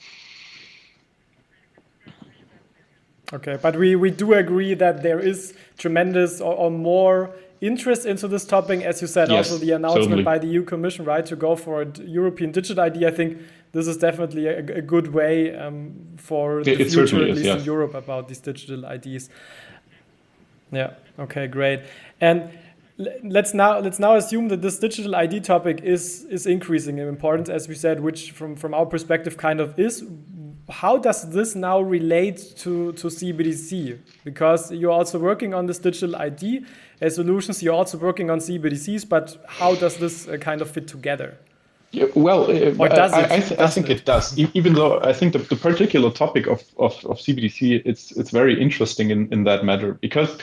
Okay, 3.34 3.58
but 3.62 3.78
we, 3.78 3.96
we 3.96 4.12
do 4.12 4.34
agree 4.34 4.74
that 4.74 5.04
there 5.04 5.18
is 5.18 5.54
tremendous 5.78 6.42
or, 6.42 6.54
or 6.54 6.70
more 6.70 7.34
interest 7.62 8.06
into 8.06 8.28
this 8.28 8.44
topic. 8.46 8.82
As 8.82 9.02
you 9.02 9.08
said, 9.08 9.30
yes, 9.30 9.52
also 9.52 9.64
the 9.64 9.72
announcement 9.72 10.06
certainly. 10.06 10.24
by 10.24 10.38
the 10.40 10.48
EU 10.48 10.64
Commission, 10.64 11.06
right, 11.06 11.26
to 11.26 11.36
go 11.36 11.56
for 11.56 11.84
a 11.84 11.88
European 12.02 12.52
digital 12.52 12.84
ID. 12.84 13.06
I 13.06 13.12
think 13.12 13.38
this 13.72 13.88
is 13.88 13.98
definitely 13.98 14.48
a, 14.48 14.60
a 14.60 14.82
good 14.82 15.14
way 15.14 15.56
um, 15.56 15.94
for 16.18 16.64
the 16.64 16.72
it 16.72 16.92
future, 16.92 17.22
at 17.24 17.30
least 17.30 17.46
yes. 17.46 17.60
in 17.60 17.66
Europe, 17.66 17.94
about 17.94 18.28
these 18.28 18.40
digital 18.40 18.84
IDs. 18.86 19.30
Yeah. 20.72 20.94
Okay. 21.20 21.48
Great. 21.48 21.82
And 22.20 22.50
let's 23.24 23.54
now 23.54 23.80
let's 23.80 24.00
now 24.00 24.16
assume 24.16 24.48
that 24.50 24.62
this 24.62 24.80
digital 24.80 25.16
ID 25.16 25.42
topic 25.42 25.82
is 25.82 26.26
is 26.26 26.46
increasing 26.46 26.98
in 26.98 27.08
importance, 27.08 27.50
as 27.50 27.68
we 27.68 27.76
said, 27.76 28.00
which 28.00 28.32
from 28.32 28.56
from 28.56 28.74
our 28.74 28.86
perspective 28.86 29.38
kind 29.38 29.60
of 29.60 29.78
is 29.80 30.04
how 30.72 30.98
does 30.98 31.30
this 31.30 31.56
now 31.56 31.82
relate 31.82 32.56
to, 32.58 32.94
to 32.94 33.08
CBDC? 33.08 34.00
Because 34.24 34.72
you're 34.72 34.92
also 34.92 35.20
working 35.20 35.54
on 35.54 35.66
this 35.66 35.78
digital 35.78 36.16
ID 36.16 36.66
as 37.02 37.16
solutions, 37.16 37.62
you're 37.62 37.74
also 37.74 37.98
working 37.98 38.30
on 38.30 38.40
CBDCs, 38.40 39.08
but 39.08 39.38
how 39.48 39.76
does 39.76 39.98
this 39.98 40.28
uh, 40.28 40.38
kind 40.38 40.62
of 40.62 40.70
fit 40.70 40.88
together? 40.88 41.38
Yeah, 41.92 42.06
well, 42.16 42.44
uh, 42.44 42.86
I, 42.86 43.36
I, 43.36 43.40
th 43.42 43.60
I, 43.60 43.68
think 43.68 43.90
it, 43.90 43.98
it 43.98 44.06
does. 44.06 44.38
even 44.38 44.74
though 44.74 45.02
I 45.02 45.12
think 45.12 45.34
the, 45.34 45.40
the 45.40 45.58
particular 45.58 46.10
topic 46.10 46.48
of, 46.48 46.64
of, 46.78 46.94
of, 47.06 47.18
CBDC 47.18 47.82
it's 47.84 48.14
it's 48.14 48.32
very 48.32 48.62
interesting 48.62 49.10
in, 49.10 49.28
in 49.34 49.44
that 49.44 49.66
matter 49.66 49.98
because 50.00 50.38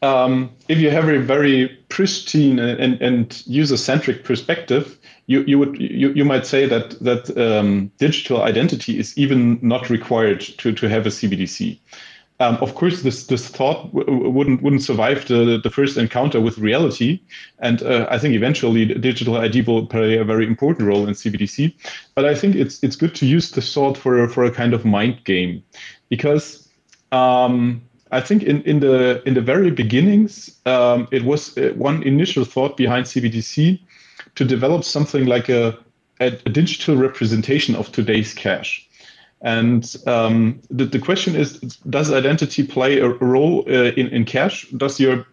um, 0.00 0.50
if 0.68 0.78
you 0.78 0.90
have 0.90 1.06
a 1.10 1.18
very 1.18 1.68
pristine 1.90 2.58
and, 2.58 3.02
and 3.02 3.42
user-centric 3.46 4.24
perspective, 4.24 4.98
you, 5.28 5.44
you 5.46 5.58
would 5.58 5.78
you, 5.78 6.10
you 6.12 6.24
might 6.24 6.46
say 6.46 6.66
that 6.66 6.98
that 7.00 7.36
um, 7.36 7.92
digital 7.98 8.42
identity 8.42 8.98
is 8.98 9.16
even 9.16 9.58
not 9.62 9.90
required 9.90 10.40
to, 10.40 10.72
to 10.72 10.88
have 10.88 11.06
a 11.06 11.10
CBDC. 11.10 11.78
Um, 12.40 12.56
of 12.62 12.74
course, 12.74 13.02
this 13.02 13.26
this 13.26 13.48
thought 13.48 13.92
wouldn't 13.92 14.62
wouldn't 14.62 14.82
survive 14.82 15.28
the, 15.28 15.60
the 15.62 15.70
first 15.70 15.98
encounter 15.98 16.40
with 16.40 16.56
reality, 16.56 17.20
and 17.58 17.82
uh, 17.82 18.06
I 18.10 18.18
think 18.18 18.34
eventually 18.34 18.86
digital 18.86 19.36
ID 19.36 19.62
will 19.62 19.86
play 19.86 20.16
a 20.16 20.24
very 20.24 20.46
important 20.46 20.88
role 20.88 21.06
in 21.06 21.14
CBDC. 21.14 21.74
But 22.14 22.24
I 22.24 22.34
think 22.34 22.54
it's 22.54 22.82
it's 22.82 22.96
good 22.96 23.14
to 23.16 23.26
use 23.26 23.50
this 23.50 23.74
thought 23.74 23.98
for 23.98 24.28
for 24.28 24.44
a 24.44 24.50
kind 24.50 24.72
of 24.72 24.84
mind 24.84 25.24
game, 25.24 25.62
because 26.08 26.68
um, 27.12 27.82
I 28.12 28.22
think 28.22 28.44
in, 28.44 28.62
in 28.62 28.80
the 28.80 29.20
in 29.26 29.34
the 29.34 29.42
very 29.42 29.72
beginnings, 29.72 30.58
um, 30.64 31.06
it 31.10 31.24
was 31.24 31.58
uh, 31.58 31.74
one 31.76 32.02
initial 32.04 32.44
thought 32.44 32.78
behind 32.78 33.04
CBDC 33.06 33.80
to 34.38 34.44
develop 34.44 34.84
something 34.84 35.26
like 35.26 35.48
a, 35.48 35.76
a, 36.20 36.30
digital 36.30 36.94
representation 36.94 37.74
of 37.74 37.90
today's 37.90 38.32
cash. 38.32 38.88
And 39.42 39.96
um, 40.06 40.60
the, 40.70 40.84
the 40.84 41.00
question 41.00 41.34
is, 41.34 41.58
does 41.90 42.12
identity 42.12 42.64
play 42.64 43.00
a 43.00 43.08
role 43.08 43.64
uh, 43.66 43.90
in, 43.96 44.06
in 44.10 44.24
cash? 44.24 44.70
Does 44.70 45.00
your, 45.00 45.26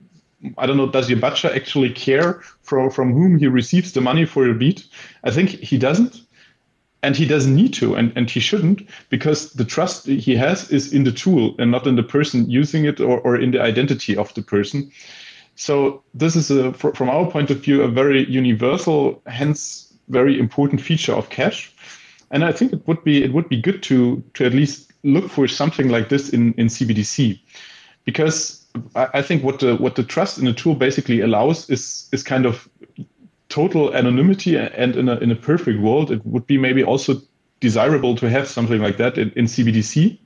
I 0.57 0.65
don't 0.65 0.77
know, 0.77 0.89
does 0.89 1.07
your 1.07 1.19
butcher 1.19 1.53
actually 1.53 1.91
care 1.91 2.41
from, 2.63 2.89
from 2.89 3.13
whom 3.13 3.37
he 3.37 3.45
receives 3.45 3.91
the 3.91 4.01
money 4.01 4.25
for 4.25 4.43
your 4.43 4.55
beat? 4.55 4.87
I 5.23 5.29
think 5.29 5.49
he 5.51 5.77
doesn't. 5.77 6.21
And 7.03 7.15
he 7.15 7.27
doesn't 7.27 7.55
need 7.55 7.75
to, 7.75 7.93
and, 7.93 8.11
and 8.15 8.27
he 8.27 8.39
shouldn't, 8.39 8.81
because 9.09 9.53
the 9.53 9.65
trust 9.65 10.07
he 10.07 10.35
has 10.35 10.71
is 10.71 10.91
in 10.91 11.03
the 11.03 11.11
tool 11.11 11.53
and 11.59 11.69
not 11.69 11.85
in 11.85 11.95
the 11.95 12.01
person 12.01 12.49
using 12.49 12.85
it 12.85 12.99
or, 12.99 13.19
or 13.19 13.35
in 13.35 13.51
the 13.51 13.61
identity 13.61 14.17
of 14.17 14.33
the 14.33 14.41
person. 14.41 14.91
So 15.55 16.03
this 16.13 16.35
is 16.35 16.51
uh, 16.51 16.69
a, 16.69 16.73
from 16.73 17.09
our 17.09 17.29
point 17.29 17.49
of 17.49 17.61
view, 17.61 17.81
a 17.81 17.87
very 17.87 18.29
universal, 18.29 19.21
hence 19.25 19.93
very 20.09 20.39
important 20.39 20.81
feature 20.81 21.13
of 21.13 21.29
cash. 21.29 21.73
And 22.31 22.43
I 22.43 22.51
think 22.51 22.73
it 22.73 22.87
would 22.87 23.03
be 23.03 23.23
it 23.23 23.33
would 23.33 23.49
be 23.49 23.61
good 23.61 23.81
to 23.83 24.23
to 24.33 24.45
at 24.45 24.53
least 24.53 24.91
look 25.03 25.29
for 25.29 25.47
something 25.47 25.89
like 25.89 26.09
this 26.09 26.29
in, 26.29 26.53
in 26.53 26.67
CBDC, 26.67 27.39
because 28.03 28.65
I, 28.95 29.07
I 29.15 29.21
think 29.21 29.43
what 29.43 29.59
the 29.59 29.75
what 29.75 29.95
the 29.95 30.03
trust 30.03 30.37
in 30.37 30.45
the 30.45 30.53
tool 30.53 30.75
basically 30.75 31.21
allows 31.21 31.69
is 31.69 32.09
is 32.11 32.23
kind 32.23 32.45
of 32.45 32.67
total 33.47 33.93
anonymity 33.95 34.57
and 34.57 34.95
in 34.95 35.07
a 35.07 35.17
in 35.17 35.31
a 35.31 35.35
perfect 35.35 35.79
world 35.79 36.11
it 36.11 36.25
would 36.25 36.47
be 36.47 36.57
maybe 36.57 36.83
also 36.83 37.21
desirable 37.59 38.15
to 38.15 38.29
have 38.29 38.47
something 38.47 38.81
like 38.81 38.97
that 38.97 39.17
in, 39.17 39.31
in 39.35 39.45
CBDC. 39.45 40.17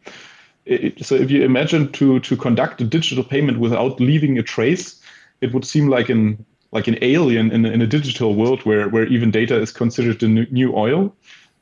It, 0.65 1.05
so 1.05 1.15
if 1.15 1.29
you 1.29 1.43
imagine 1.43 1.91
to 1.93 2.19
to 2.21 2.37
conduct 2.37 2.81
a 2.81 2.85
digital 2.85 3.23
payment 3.23 3.59
without 3.59 3.99
leaving 3.99 4.39
a 4.39 4.43
trace, 4.43 4.98
it 5.41 5.53
would 5.53 5.65
seem 5.65 5.87
like 5.87 6.09
an 6.09 6.45
like 6.71 6.87
an 6.87 6.97
alien 7.01 7.51
in, 7.51 7.65
in 7.65 7.81
a 7.81 7.87
digital 7.87 8.35
world 8.35 8.61
where 8.63 8.89
where 8.89 9.05
even 9.07 9.31
data 9.31 9.55
is 9.55 9.71
considered 9.71 10.19
the 10.19 10.27
new 10.27 10.75
oil. 10.75 11.15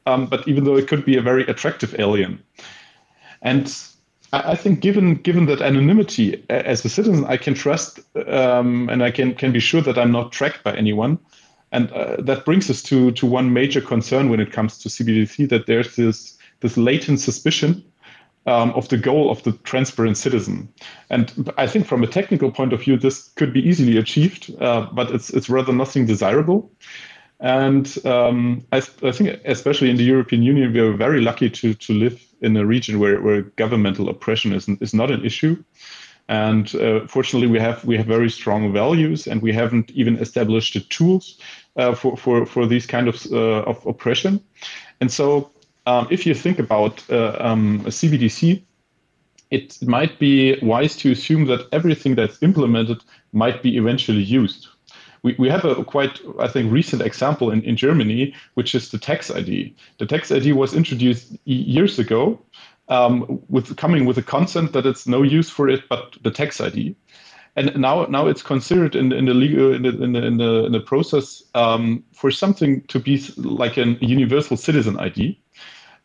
Um, 0.05 0.25
but 0.25 0.48
even 0.48 0.63
though 0.63 0.77
it 0.77 0.88
could 0.88 1.03
be 1.03 1.17
a 1.17 1.22
very 1.22 1.43
attractive 1.48 1.93
alien, 2.00 2.41
and 3.41 3.74
I, 4.34 4.55
think 4.55 4.79
given 4.79 5.15
given 5.15 5.46
that 5.46 5.62
anonymity 5.62 6.43
as 6.50 6.84
a 6.84 6.89
citizen, 6.89 7.25
I 7.25 7.38
can 7.38 7.53
trust 7.53 8.00
um, 8.27 8.89
and 8.89 9.03
I 9.03 9.12
can 9.12 9.34
can 9.34 9.51
be 9.51 9.60
sure 9.60 9.81
that 9.81 9.98
I'm 9.98 10.12
not 10.12 10.31
tracked 10.31 10.63
by 10.63 10.75
anyone. 10.75 11.19
And 11.72 11.91
uh, 11.91 12.17
that 12.19 12.46
brings 12.46 12.69
us 12.69 12.81
to 12.84 13.12
to 13.12 13.25
one 13.25 13.53
major 13.53 13.81
concern 13.81 14.29
when 14.29 14.39
it 14.39 14.51
comes 14.51 14.77
to 14.79 14.89
CBDC 14.89 15.50
that 15.50 15.65
there's 15.65 15.96
this 15.96 16.38
this 16.60 16.77
latent 16.77 17.19
suspicion 17.19 17.84
um, 18.48 18.72
of 18.72 18.88
the 18.88 18.98
goal 18.98 19.30
of 19.30 19.44
the 19.44 19.51
transparent 19.63 20.18
citizen. 20.18 20.70
And 21.10 21.54
I 21.58 21.68
think 21.68 21.86
from 21.86 22.01
a 22.01 22.08
technical 22.08 22.50
point 22.50 22.74
of 22.74 22.82
view, 22.82 22.98
this 22.98 23.27
could 23.36 23.54
be 23.54 23.68
easily 23.68 23.98
achieved, 23.98 24.51
uh, 24.60 24.88
but 24.94 25.12
it's, 25.12 25.30
it's 25.30 25.50
rather 25.50 25.74
nothing 25.74 26.06
desirable. 26.06 26.72
And 27.39 27.96
um, 28.06 28.66
I, 28.72 28.77
I, 28.77 29.12
think, 29.12 29.39
especially 29.46 29.92
in 29.92 29.98
the 29.98 30.04
European 30.04 30.42
Union, 30.42 30.74
we 30.74 30.80
are 30.80 30.94
very 30.94 31.22
lucky 31.22 31.50
to, 31.51 31.74
to 31.75 31.94
live 31.94 32.25
in 32.42 32.58
a 32.58 32.66
region 32.66 33.00
where, 33.00 33.22
where 33.22 33.42
governmental 33.58 34.10
oppression 34.10 34.54
is, 34.54 34.68
is 34.82 34.94
not 34.94 35.12
an 35.12 35.24
issue. 35.24 35.63
And 36.30 36.74
uh, 36.75 37.08
fortunately, 37.08 37.48
we 37.48 37.60
have 37.60 37.86
we 37.86 37.96
have 37.96 38.06
very 38.06 38.30
strong 38.30 38.74
values, 38.74 39.27
and 39.27 39.42
we 39.42 39.54
haven't 39.54 39.92
even 39.92 40.18
established 40.18 40.74
the 40.74 40.82
tools 40.82 41.39
uh, 41.77 41.96
for, 41.96 42.18
for 42.18 42.46
for 42.46 42.68
these 42.68 42.86
kind 42.86 43.08
of 43.08 43.25
uh, 43.32 43.63
of 43.63 43.86
oppression. 43.86 44.44
And 45.00 45.10
so 45.10 45.51
um, 45.88 46.08
if 46.12 46.25
you 46.25 46.36
think 46.36 46.60
about 46.60 47.03
uh, 47.10 47.38
um, 47.39 47.82
a 47.86 47.89
CBDC, 47.89 48.62
it 49.50 49.82
might 49.82 50.20
be 50.20 50.60
wise 50.62 50.98
to 50.98 51.12
assume 51.12 51.46
that 51.46 51.67
everything 51.72 52.15
that's 52.15 52.44
implemented 52.44 53.01
might 53.32 53.63
be 53.63 53.77
eventually 53.77 54.22
used. 54.22 54.67
we, 55.24 55.36
we 55.39 55.50
have 55.50 55.65
a 55.65 55.84
quite, 55.84 56.20
I 56.39 56.48
think, 56.48 56.72
recent 56.72 57.01
example 57.01 57.51
in, 57.51 57.62
in 57.63 57.77
Germany, 57.77 58.34
which 58.56 58.75
is 58.75 58.91
the 58.91 58.98
tax 58.98 59.32
ID. 59.32 59.75
The 59.98 60.06
tax 60.06 60.32
ID 60.32 60.53
was 60.53 60.74
introduced 60.74 61.36
years 61.46 61.98
ago 62.00 62.39
um, 62.89 63.41
with 63.50 63.75
coming 63.77 64.06
with 64.06 64.17
a 64.17 64.24
consent 64.24 64.74
that 64.74 64.86
it's 64.86 65.08
no 65.08 65.24
use 65.24 65.50
for 65.50 65.70
it 65.70 65.84
but 65.89 66.17
the 66.22 66.32
tax 66.32 66.60
ID. 66.62 66.96
And 67.56 67.75
now, 67.75 68.06
now 68.06 68.27
it's 68.27 68.44
considered 68.44 68.96
in, 68.96 69.12
in 69.12 69.25
the 69.25 69.34
legal 69.34 69.74
in 69.74 69.82
the, 69.84 70.03
in 70.03 70.12
the, 70.12 70.25
in 70.25 70.38
the, 70.38 70.65
in 70.65 70.72
the 70.74 70.79
process 70.79 71.41
um, 71.56 72.03
for 72.13 72.29
something 72.29 72.82
to 72.84 73.00
be 73.00 73.24
like 73.38 73.77
a 73.77 73.98
universal 74.06 74.58
citizen 74.58 75.00
ID, 75.00 75.39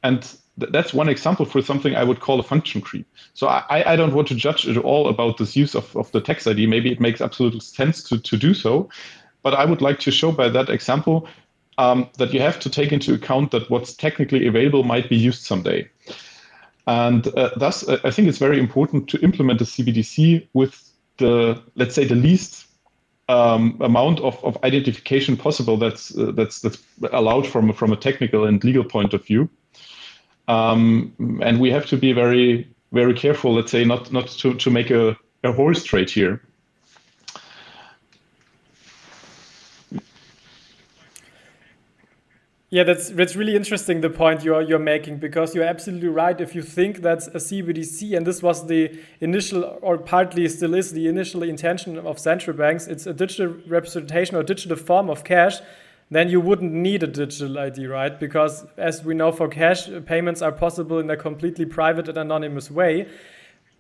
and 0.03 0.23
th- 0.59 0.73
that's 0.73 0.93
one 0.93 1.09
example 1.09 1.47
for 1.47 1.63
something 1.63 1.95
I 1.95 2.05
would 2.05 2.21
call 2.21 2.41
a 2.41 2.43
function 2.43 2.81
creep. 2.81 3.07
So 3.35 3.49
I, 3.49 3.93
I 3.93 3.97
don't 3.97 4.15
want 4.15 4.29
to 4.29 4.35
judge 4.35 4.67
at 4.69 4.77
all 4.77 5.09
about 5.09 5.39
this 5.39 5.57
use 5.57 5.75
of, 5.75 5.95
of 5.97 6.11
the 6.13 6.21
tax 6.21 6.47
ID. 6.47 6.67
Maybe 6.67 6.93
it 6.93 7.01
makes 7.01 7.21
absolute 7.21 7.63
sense 7.63 8.03
to, 8.05 8.19
to 8.19 8.37
do 8.37 8.55
so, 8.55 8.89
but 9.43 9.55
I 9.55 9.65
would 9.65 9.83
like 9.83 9.99
to 10.01 10.11
show 10.11 10.33
by 10.33 10.49
that 10.49 10.69
example 10.69 11.29
um, 11.79 12.09
that 12.19 12.33
you 12.35 12.41
have 12.41 12.61
to 12.61 12.71
take 12.71 12.93
into 12.93 13.15
account 13.15 13.51
that 13.53 13.69
what's 13.71 13.95
technically 13.95 14.47
available 14.47 14.85
might 14.85 15.09
be 15.09 15.17
used 15.17 15.43
someday. 15.43 15.89
And 16.87 17.27
uh, 17.39 17.51
thus, 17.57 17.89
uh, 17.89 17.99
I 18.05 18.11
think 18.11 18.29
it's 18.29 18.39
very 18.39 18.59
important 18.59 19.09
to 19.11 19.21
implement 19.21 19.59
the 19.59 19.65
CBDC 19.65 20.49
with 20.53 20.83
the, 21.19 21.63
let's 21.77 21.95
say, 21.95 22.05
the 22.05 22.17
least 22.17 22.67
um, 23.29 23.79
amount 23.81 24.21
of, 24.21 24.43
of 24.45 24.59
identification 24.65 25.37
possible 25.37 25.77
that's, 25.77 26.17
uh, 26.19 26.33
that's, 26.33 26.61
that's 26.61 26.83
allowed 27.13 27.47
from, 27.47 27.73
from 27.73 27.93
a 27.93 27.97
technical 27.97 28.45
and 28.45 28.63
legal 28.65 28.85
point 28.85 29.15
of 29.15 29.25
view. 29.25 29.49
Um, 30.53 31.13
and 31.43 31.61
we 31.61 31.71
have 31.71 31.87
to 31.87 31.97
be 31.97 32.13
very, 32.13 32.69
very 32.93 33.15
careful, 33.15 33.55
let's 33.55 33.71
say, 33.71 33.85
not, 33.85 34.13
not 34.13 34.29
to, 34.29 34.55
to 34.55 34.71
make 34.71 34.91
a, 34.91 35.17
a 35.45 35.53
horse 35.53 35.83
trade 35.83 36.11
here. 36.11 36.43
Yeah, 42.69 42.85
that's 42.85 43.11
that's 43.11 43.37
really 43.37 43.55
interesting 43.55 44.01
the 44.01 44.09
point 44.09 44.45
you're 44.45 44.63
you're 44.63 44.79
making 44.79 45.19
because 45.19 45.55
you're 45.55 45.69
absolutely 45.69 46.09
right. 46.09 46.41
If 46.41 46.55
you 46.55 46.63
think 46.63 47.03
that's 47.03 47.27
a 47.27 47.39
CBDC 47.39 48.17
and 48.17 48.27
this 48.27 48.43
was 48.43 48.67
the 48.67 48.99
initial 49.21 49.79
or 49.83 49.99
partly 49.99 50.49
still 50.49 50.73
is 50.73 50.93
the 50.93 51.07
initial 51.07 51.43
intention 51.43 51.99
of 51.99 52.19
central 52.19 52.57
banks, 52.57 52.87
it's 52.87 53.07
a 53.07 53.13
digital 53.13 53.55
representation 53.69 54.37
or 54.37 54.43
digital 54.43 54.79
form 54.79 55.11
of 55.11 55.23
cash, 55.23 55.57
then 56.15 56.29
you 56.29 56.41
wouldn't 56.41 56.73
need 56.73 57.03
a 57.03 57.07
digital 57.07 57.59
ID, 57.59 57.87
right? 57.87 58.19
Because 58.19 58.67
as 58.77 59.05
we 59.05 59.15
know 59.15 59.33
for 59.33 59.49
cash, 59.49 59.89
payments 60.07 60.43
are 60.43 60.53
possible 60.53 60.99
in 60.99 61.11
a 61.11 61.17
completely 61.17 61.65
private 61.67 62.09
and 62.09 62.19
anonymous 62.19 62.71
way 62.71 63.09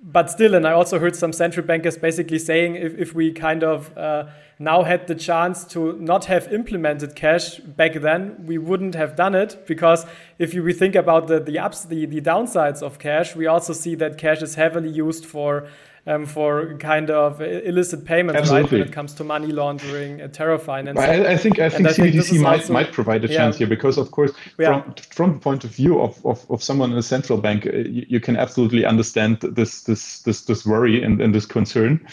but 0.04 0.28
still, 0.30 0.54
and 0.54 0.66
I 0.66 0.72
also 0.72 0.98
heard 0.98 1.14
some 1.14 1.32
central 1.32 1.64
bankers 1.64 1.96
basically 1.96 2.40
saying 2.40 2.74
if, 2.74 2.98
if 2.98 3.14
we 3.14 3.30
kind 3.30 3.62
of 3.62 3.96
uh, 3.96 4.26
now 4.58 4.82
had 4.82 5.06
the 5.06 5.14
chance 5.14 5.64
to 5.66 5.92
not 5.92 6.24
have 6.24 6.52
implemented 6.52 7.14
cash 7.14 7.58
back 7.58 7.94
then, 7.94 8.44
we 8.44 8.58
wouldn't 8.58 8.96
have 8.96 9.14
done 9.14 9.36
it 9.36 9.64
because 9.64 10.04
if 10.40 10.54
you, 10.54 10.64
we 10.64 10.72
think 10.72 10.96
about 10.96 11.28
the 11.28 11.38
the 11.38 11.58
ups, 11.58 11.84
the, 11.84 12.04
the 12.06 12.20
downsides 12.20 12.82
of 12.82 12.98
cash, 12.98 13.36
we 13.36 13.46
also 13.46 13.72
see 13.72 13.94
that 13.94 14.18
cash 14.18 14.42
is 14.42 14.56
heavily 14.56 14.90
used 14.90 15.24
for 15.24 15.68
um, 16.06 16.26
for 16.26 16.76
kind 16.78 17.10
of 17.10 17.40
illicit 17.40 18.04
payments, 18.04 18.40
Absolutely. 18.40 18.78
right? 18.78 18.84
When 18.84 18.88
it 18.88 18.92
comes 18.92 19.14
to 19.14 19.24
money 19.24 19.48
laundering, 19.48 20.20
and 20.20 20.32
terror 20.32 20.58
finance. 20.58 20.98
I, 20.98 21.32
I, 21.32 21.36
think 21.36 21.60
I 21.60 21.68
think 21.68 21.88
CBDC 21.88 22.40
might 22.40 22.60
also, 22.60 22.72
might 22.72 22.92
provide 22.92 23.24
a 23.24 23.28
yeah. 23.28 23.38
chance 23.38 23.56
here 23.58 23.68
because, 23.68 23.98
of 23.98 24.10
course, 24.10 24.32
yeah. 24.58 24.82
from 24.82 24.94
from 25.12 25.32
the 25.34 25.38
point 25.38 25.64
of 25.64 25.70
view 25.70 26.00
of, 26.00 26.24
of, 26.26 26.44
of 26.50 26.62
someone 26.62 26.90
in 26.90 26.98
a 26.98 27.02
central 27.02 27.38
bank, 27.38 27.66
uh, 27.66 27.70
you, 27.70 28.04
you, 28.08 28.20
can 28.20 28.36
absolutely 28.36 28.84
understand 28.84 29.40
this 29.40 29.82
this 29.82 30.20
this 30.22 30.42
this 30.42 30.66
worry 30.66 31.02
and, 31.02 31.20
and 31.20 31.34
this 31.34 31.46
concern, 31.46 32.04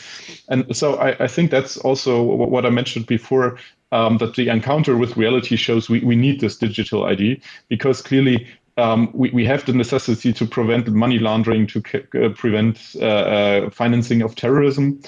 and 0.49 0.75
so 0.75 0.95
I, 0.95 1.23
I 1.23 1.27
think 1.27 1.49
that's 1.49 1.77
also 1.77 2.21
what 2.21 2.65
I 2.65 2.69
mentioned 2.69 3.07
before. 3.07 3.57
Um, 3.91 4.19
that 4.19 4.35
the 4.35 4.49
encounter 4.49 4.95
with 4.95 5.17
reality 5.17 5.55
shows 5.55 5.89
we, 5.89 6.01
we 6.01 6.15
need 6.15 6.41
this 6.41 6.55
digital 6.55 7.05
ID 7.05 7.41
because 7.69 8.03
clearly 8.03 8.47
um, 8.79 9.09
we, 9.13 9.29
we 9.31 9.45
have 9.45 9.65
the 9.65 9.73
necessity 9.73 10.33
to 10.33 10.45
prevent 10.45 10.87
money 10.87 11.19
laundering, 11.19 11.67
to 11.67 11.83
uh, 12.13 12.29
prevent 12.29 12.95
uh, 12.95 13.05
uh, 13.05 13.69
financing 13.69 14.21
of 14.21 14.35
terrorism. 14.35 15.01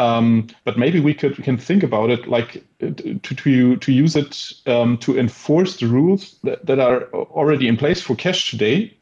Um, 0.00 0.46
but 0.64 0.78
maybe 0.78 1.00
we 1.00 1.12
could 1.12 1.36
we 1.38 1.42
can 1.42 1.58
think 1.58 1.82
about 1.82 2.10
it 2.10 2.28
like 2.28 2.64
uh, 2.80 2.90
to 3.22 3.34
to, 3.34 3.76
to 3.76 3.92
use 3.92 4.14
it 4.14 4.52
um, 4.66 4.96
to 4.98 5.18
enforce 5.18 5.76
the 5.78 5.86
rules 5.86 6.38
that, 6.44 6.64
that 6.66 6.78
are 6.78 7.04
already 7.12 7.66
in 7.66 7.76
place 7.76 8.00
for 8.00 8.14
cash 8.14 8.50
today. 8.50 8.96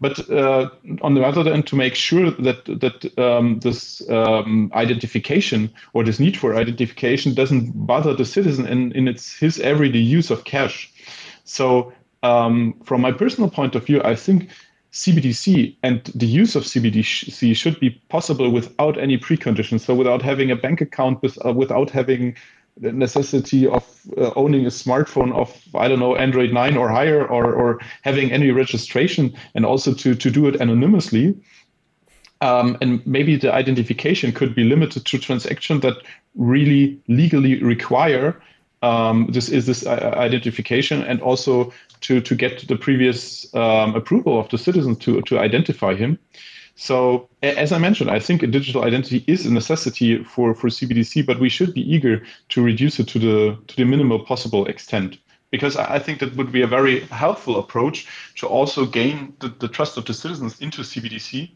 But 0.00 0.30
uh, 0.30 0.70
on 1.00 1.14
the 1.14 1.22
other 1.22 1.44
hand, 1.50 1.66
to 1.68 1.76
make 1.76 1.96
sure 1.96 2.30
that 2.30 2.64
that 2.66 3.18
um, 3.18 3.58
this 3.60 4.08
um, 4.08 4.70
identification 4.74 5.70
or 5.92 6.04
this 6.04 6.20
need 6.20 6.36
for 6.36 6.54
identification 6.54 7.34
doesn't 7.34 7.72
bother 7.86 8.14
the 8.14 8.24
citizen 8.24 8.66
in, 8.66 8.92
in 8.92 9.08
its 9.08 9.36
his 9.36 9.58
everyday 9.58 9.98
use 9.98 10.30
of 10.30 10.44
cash. 10.44 10.92
So 11.44 11.92
um, 12.22 12.74
from 12.84 13.00
my 13.00 13.12
personal 13.12 13.50
point 13.50 13.74
of 13.74 13.86
view, 13.86 14.00
I 14.04 14.14
think 14.14 14.48
CBDC 14.92 15.76
and 15.82 16.04
the 16.14 16.26
use 16.26 16.54
of 16.54 16.64
CBDC 16.64 17.56
should 17.56 17.80
be 17.80 17.90
possible 18.08 18.50
without 18.50 18.98
any 18.98 19.18
preconditions. 19.18 19.80
So 19.80 19.94
without 19.94 20.22
having 20.22 20.50
a 20.50 20.56
bank 20.56 20.80
account, 20.80 21.22
with, 21.22 21.38
uh, 21.44 21.52
without 21.52 21.90
having 21.90 22.36
the 22.76 22.92
necessity 22.92 23.66
of 23.66 23.84
uh, 24.16 24.30
owning 24.36 24.64
a 24.64 24.70
smartphone 24.70 25.34
of 25.34 25.62
I 25.74 25.88
don't 25.88 25.98
know 25.98 26.16
Android 26.16 26.52
9 26.52 26.76
or 26.76 26.88
higher, 26.88 27.26
or 27.26 27.52
or 27.52 27.80
having 28.02 28.32
any 28.32 28.50
registration, 28.50 29.34
and 29.54 29.66
also 29.66 29.92
to 29.94 30.14
to 30.14 30.30
do 30.30 30.46
it 30.46 30.56
anonymously. 30.56 31.36
Um, 32.40 32.76
and 32.80 33.06
maybe 33.06 33.36
the 33.36 33.54
identification 33.54 34.32
could 34.32 34.54
be 34.54 34.64
limited 34.64 35.06
to 35.06 35.18
transactions 35.18 35.82
that 35.82 35.98
really 36.34 37.00
legally 37.06 37.62
require 37.62 38.42
um, 38.82 39.28
this 39.30 39.48
is 39.48 39.66
this 39.66 39.86
uh, 39.86 40.12
identification 40.16 41.02
and 41.02 41.20
also 41.22 41.72
to 42.00 42.20
to 42.20 42.34
get 42.34 42.66
the 42.68 42.76
previous 42.76 43.52
um, 43.54 43.94
approval 43.94 44.38
of 44.38 44.48
the 44.50 44.58
citizen 44.58 44.96
to 44.96 45.22
to 45.22 45.38
identify 45.38 45.94
him. 45.94 46.18
So 46.74 47.28
as 47.42 47.70
I 47.70 47.78
mentioned, 47.78 48.10
I 48.10 48.18
think 48.18 48.42
a 48.42 48.46
digital 48.46 48.82
identity 48.82 49.24
is 49.26 49.46
a 49.46 49.52
necessity 49.52 50.24
for, 50.24 50.54
for 50.54 50.68
CBDC, 50.68 51.26
but 51.26 51.38
we 51.38 51.50
should 51.50 51.74
be 51.74 51.82
eager 51.82 52.22
to 52.48 52.62
reduce 52.62 52.98
it 52.98 53.08
to 53.08 53.18
the 53.18 53.58
to 53.66 53.76
the 53.76 53.84
minimal 53.84 54.24
possible 54.24 54.66
extent. 54.66 55.18
Because 55.50 55.76
I 55.76 55.98
think 55.98 56.20
that 56.20 56.34
would 56.34 56.50
be 56.50 56.62
a 56.62 56.66
very 56.66 57.00
helpful 57.10 57.58
approach 57.58 58.06
to 58.36 58.46
also 58.46 58.86
gain 58.86 59.34
the, 59.40 59.48
the 59.48 59.68
trust 59.68 59.98
of 59.98 60.06
the 60.06 60.14
citizens 60.14 60.58
into 60.60 60.80
CBDC. 60.80 61.50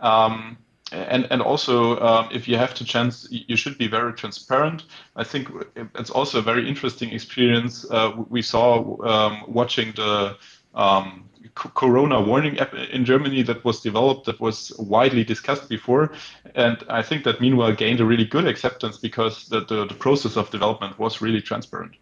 Um, 0.00 0.58
and 0.92 1.26
and 1.30 1.42
also 1.42 1.98
um, 2.00 2.28
if 2.32 2.48
you 2.48 2.56
have 2.56 2.76
the 2.78 2.84
chance 2.84 3.26
you 3.30 3.56
should 3.56 3.76
be 3.78 3.88
very 3.88 4.12
transparent. 4.12 4.84
I 5.16 5.24
think 5.24 5.48
it's 5.94 6.10
also 6.10 6.38
a 6.38 6.42
very 6.42 6.68
interesting 6.68 7.10
experience 7.10 7.84
uh, 7.90 8.12
we 8.28 8.42
saw 8.42 9.02
um, 9.06 9.44
watching 9.46 9.92
the 9.92 10.36
um, 10.74 11.24
corona 11.54 12.20
warning 12.20 12.58
app 12.60 12.72
in 12.74 13.04
germany 13.04 13.42
that 13.42 13.64
was 13.64 13.80
developed 13.80 14.26
that 14.26 14.38
was 14.40 14.72
widely 14.78 15.24
discussed 15.24 15.68
before. 15.68 16.12
And 16.54 16.78
i 16.88 17.02
think 17.02 17.24
that 17.24 17.40
meanwhile 17.40 17.74
gained 17.74 18.00
a 18.00 18.04
really 18.04 18.24
good 18.24 18.46
acceptance 18.46 18.98
because 18.98 19.48
the, 19.48 19.64
the, 19.64 19.86
the 19.86 19.94
process 19.94 20.36
of 20.36 20.50
development 20.50 20.98
was 20.98 21.20
really 21.20 21.42
transparent. 21.42 21.94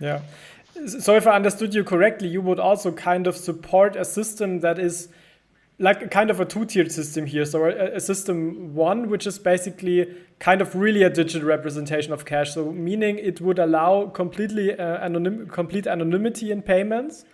Yeah 0.00 0.20
so 0.86 1.16
if 1.16 1.26
I 1.26 1.36
understood 1.36 1.74
you 1.74 1.84
correctly, 1.84 2.28
you 2.28 2.40
would 2.40 2.58
also 2.58 2.92
kind 2.92 3.26
of 3.26 3.36
support 3.36 3.96
a 3.96 4.04
system 4.04 4.60
that 4.60 4.78
is 4.78 5.08
like 5.78 6.02
a 6.02 6.08
kind 6.08 6.30
of 6.30 6.40
a 6.40 6.44
two-tiered 6.44 6.92
system 6.92 7.26
here. 7.26 7.44
So 7.44 7.64
a, 7.64 7.96
a, 7.96 8.00
system 8.00 8.74
one, 8.74 9.08
which 9.08 9.26
is 9.26 9.38
basically 9.38 10.14
kind 10.38 10.60
of 10.60 10.74
really 10.76 11.02
a 11.02 11.10
digital 11.10 11.48
representation 11.48 12.12
of 12.12 12.24
cash. 12.24 12.54
So 12.54 12.70
meaning 12.70 13.18
it 13.18 13.40
would 13.40 13.58
allow 13.58 14.06
completely 14.06 14.72
uh, 14.72 15.06
anonym, 15.06 15.50
complete 15.50 15.86
anonymity 15.86 16.52
in 16.52 16.62
payments. 16.62 17.24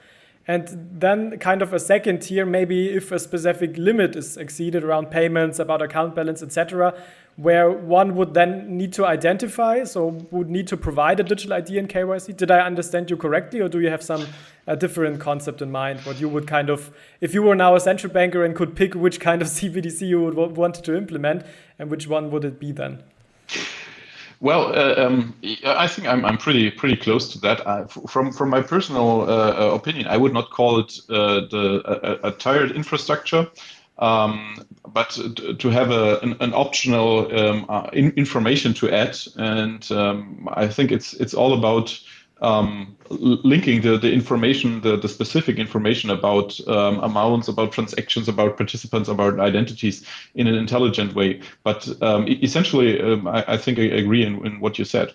And 0.48 0.88
then 0.92 1.38
kind 1.38 1.62
of 1.62 1.72
a 1.72 1.78
second 1.78 2.22
tier, 2.22 2.46
maybe 2.46 2.90
if 2.90 3.12
a 3.12 3.18
specific 3.18 3.76
limit 3.76 4.16
is 4.16 4.36
exceeded 4.36 4.82
around 4.82 5.10
payments, 5.10 5.58
about 5.58 5.82
account 5.82 6.14
balance, 6.14 6.42
etc., 6.42 6.94
where 7.36 7.70
one 7.70 8.16
would 8.16 8.34
then 8.34 8.76
need 8.76 8.92
to 8.92 9.06
identify, 9.06 9.84
so 9.84 10.08
would 10.30 10.50
need 10.50 10.66
to 10.66 10.76
provide 10.76 11.20
a 11.20 11.22
digital 11.22 11.54
ID 11.54 11.78
and 11.78 11.88
KYC. 11.88 12.36
Did 12.36 12.50
I 12.50 12.60
understand 12.60 13.10
you 13.10 13.16
correctly, 13.16 13.60
or 13.60 13.68
do 13.68 13.80
you 13.80 13.88
have 13.88 14.02
some 14.02 14.26
different 14.78 15.20
concept 15.20 15.62
in 15.62 15.70
mind? 15.70 16.00
What 16.00 16.20
you 16.20 16.28
would 16.28 16.46
kind 16.46 16.68
of, 16.68 16.90
if 17.20 17.32
you 17.32 17.42
were 17.42 17.54
now 17.54 17.76
a 17.76 17.80
central 17.80 18.12
banker 18.12 18.44
and 18.44 18.54
could 18.54 18.76
pick 18.76 18.94
which 18.94 19.20
kind 19.20 19.40
of 19.42 19.48
CBDC 19.56 20.02
you 20.08 20.20
would 20.22 20.34
want 20.34 20.74
to 20.76 20.96
implement, 20.96 21.44
and 21.78 21.90
which 21.90 22.08
one 22.08 22.30
would 22.30 22.44
it 22.44 22.58
be 22.58 22.72
then? 22.72 23.02
Well, 24.40 24.74
uh, 24.74 24.94
um, 24.96 25.34
I 25.66 25.86
think 25.86 26.08
I'm, 26.08 26.24
I'm 26.24 26.38
pretty 26.38 26.70
pretty 26.70 26.96
close 26.96 27.30
to 27.32 27.38
that. 27.40 27.66
Uh, 27.66 27.86
from 27.86 28.32
from 28.32 28.48
my 28.48 28.62
personal 28.62 29.22
uh, 29.22 29.24
uh, 29.26 29.74
opinion, 29.74 30.06
I 30.06 30.16
would 30.16 30.32
not 30.32 30.50
call 30.50 30.78
it 30.78 30.98
uh, 31.10 31.42
the 31.50 32.20
a, 32.24 32.28
a, 32.28 32.32
tired 32.32 32.70
infrastructure. 32.72 33.46
Um, 33.98 34.66
but 34.88 35.10
to 35.58 35.68
have 35.68 35.90
a, 35.90 36.18
an, 36.20 36.34
an 36.40 36.54
optional 36.54 37.38
um, 37.38 37.66
uh, 37.68 37.90
in, 37.92 38.12
information 38.12 38.72
to 38.74 38.90
add, 38.90 39.18
and 39.36 39.92
um, 39.92 40.48
I 40.54 40.68
think 40.68 40.90
it's 40.90 41.12
it's 41.12 41.34
all 41.34 41.52
about 41.52 42.00
um, 42.40 42.96
linking 43.10 43.82
the, 43.82 43.98
the 43.98 44.12
information, 44.12 44.80
the, 44.80 44.96
the 44.96 45.08
specific 45.08 45.58
information 45.58 46.10
about 46.10 46.58
um, 46.68 46.98
amounts, 47.00 47.48
about 47.48 47.72
transactions, 47.72 48.28
about 48.28 48.56
participants, 48.56 49.08
about 49.08 49.38
identities 49.40 50.06
in 50.34 50.46
an 50.46 50.54
intelligent 50.54 51.14
way. 51.14 51.40
But 51.64 51.88
um, 52.02 52.26
essentially, 52.28 53.00
um, 53.00 53.26
I, 53.26 53.44
I, 53.48 53.56
think 53.56 53.78
I 53.78 53.82
agree 53.82 54.24
in, 54.24 54.44
in 54.46 54.60
what 54.60 54.78
you 54.78 54.84
said. 54.84 55.12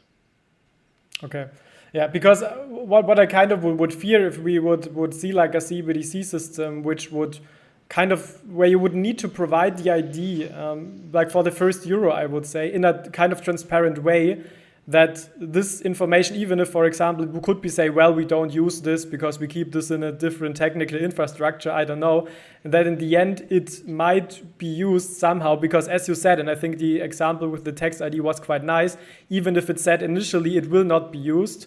Okay. 1.23 1.47
Yeah, 1.93 2.07
because 2.07 2.43
uh, 2.43 2.65
what, 2.67 3.05
what 3.05 3.19
I 3.19 3.25
kind 3.25 3.51
of 3.51 3.63
would, 3.63 3.93
fear 3.93 4.27
if 4.27 4.37
we 4.37 4.59
would, 4.59 4.93
would 4.93 5.13
see 5.13 5.31
like 5.31 5.55
a 5.55 5.59
CBDC 5.59 6.25
system 6.25 6.83
which 6.83 7.11
would 7.11 7.39
kind 7.87 8.11
of 8.11 8.43
where 8.51 8.67
you 8.67 8.79
would 8.79 8.95
need 8.95 9.17
to 9.19 9.27
provide 9.27 9.77
the 9.77 9.91
ID, 9.91 10.49
um, 10.49 11.09
like 11.13 11.31
for 11.31 11.43
the 11.43 11.51
first 11.51 11.85
euro, 11.85 12.11
I 12.11 12.25
would 12.25 12.45
say, 12.45 12.73
in 12.73 12.83
a 12.83 13.09
kind 13.11 13.31
of 13.31 13.41
transparent 13.41 14.03
way 14.03 14.43
that 14.87 15.27
this 15.35 15.81
information, 15.81 16.35
even 16.35 16.59
if, 16.59 16.69
for 16.69 16.85
example, 16.85 17.25
we 17.25 17.39
could 17.39 17.59
be 17.59 17.69
say, 17.69 17.89
well, 17.89 18.13
we 18.13 18.23
don't 18.23 18.53
use 18.53 18.81
this 18.81 19.03
because 19.03 19.39
we 19.39 19.47
keep 19.47 19.71
this 19.71 19.89
in 19.89 20.03
a 20.03 20.11
different 20.11 20.55
technical 20.55 20.99
infrastructure, 20.99 21.71
I 21.71 21.85
don't 21.85 21.99
know, 21.99 22.27
and 22.63 22.71
that 22.71 22.85
in 22.85 22.97
the 22.97 23.15
end 23.15 23.47
it 23.49 23.87
might 23.87 24.57
be 24.59 24.67
used 24.67 25.13
somehow 25.13 25.55
because, 25.55 25.87
as 25.87 26.07
you 26.07 26.13
said, 26.13 26.39
and 26.39 26.51
I 26.51 26.55
think 26.55 26.77
the 26.77 26.99
example 26.99 27.49
with 27.49 27.63
the 27.63 27.71
tax 27.71 27.99
ID 27.99 28.19
was 28.19 28.39
quite 28.39 28.63
nice, 28.63 28.95
even 29.29 29.55
if 29.55 29.71
it 29.71 29.79
said 29.79 30.03
initially 30.03 30.55
it 30.55 30.69
will 30.69 30.83
not 30.83 31.11
be 31.11 31.17
used, 31.17 31.65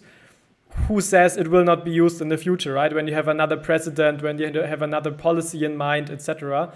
who 0.87 1.01
says 1.01 1.35
it 1.35 1.49
will 1.49 1.65
not 1.65 1.83
be 1.83 1.91
used 1.91 2.21
in 2.21 2.29
the 2.29 2.37
future, 2.37 2.71
right? 2.71 2.93
When 2.93 3.05
you 3.05 3.13
have 3.15 3.27
another 3.27 3.57
president, 3.57 4.21
when 4.21 4.37
you 4.37 4.61
have 4.61 4.81
another 4.81 5.11
policy 5.11 5.65
in 5.65 5.75
mind, 5.75 6.09
etc. 6.09 6.71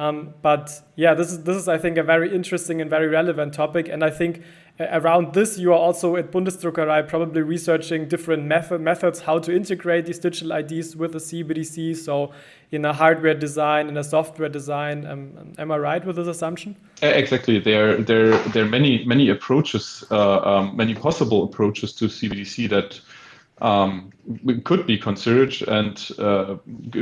Um, 0.00 0.34
but 0.42 0.82
yeah, 0.96 1.14
this 1.14 1.30
is 1.30 1.44
this 1.44 1.56
is 1.56 1.68
I 1.68 1.78
think 1.78 1.98
a 1.98 2.02
very 2.02 2.34
interesting 2.34 2.80
and 2.80 2.90
very 2.90 3.06
relevant 3.06 3.54
topic, 3.54 3.88
and 3.88 4.02
I 4.02 4.10
think 4.10 4.42
around 4.80 5.34
this, 5.34 5.58
you 5.58 5.72
are 5.72 5.78
also 5.78 6.16
at 6.16 6.32
Bundesdruckerei 6.32 7.08
probably 7.08 7.42
researching 7.42 8.08
different 8.08 8.44
method, 8.44 8.80
methods 8.80 9.20
how 9.20 9.38
to 9.38 9.54
integrate 9.54 10.06
these 10.06 10.18
digital 10.18 10.52
IDs 10.52 10.96
with 10.96 11.12
the 11.12 11.18
CBDC. 11.18 11.96
So, 11.96 12.32
in 12.74 12.84
a 12.84 12.92
hardware 12.92 13.34
design, 13.34 13.88
in 13.88 13.96
a 13.96 14.04
software 14.04 14.48
design. 14.48 15.06
Um, 15.06 15.52
am 15.58 15.70
I 15.70 15.78
right 15.78 16.04
with 16.04 16.16
this 16.16 16.26
assumption? 16.26 16.76
Exactly. 17.02 17.60
There, 17.60 17.98
there, 17.98 18.36
there 18.48 18.64
are 18.64 18.68
many, 18.68 19.04
many 19.04 19.28
approaches, 19.28 20.04
uh, 20.10 20.38
um, 20.40 20.76
many 20.76 20.94
possible 20.94 21.44
approaches 21.44 21.92
to 21.94 22.06
CBDC 22.06 22.68
that 22.70 23.00
um, 23.60 24.10
could 24.64 24.86
be 24.86 24.98
considered 24.98 25.54
and 25.68 26.10
uh, 26.18 26.56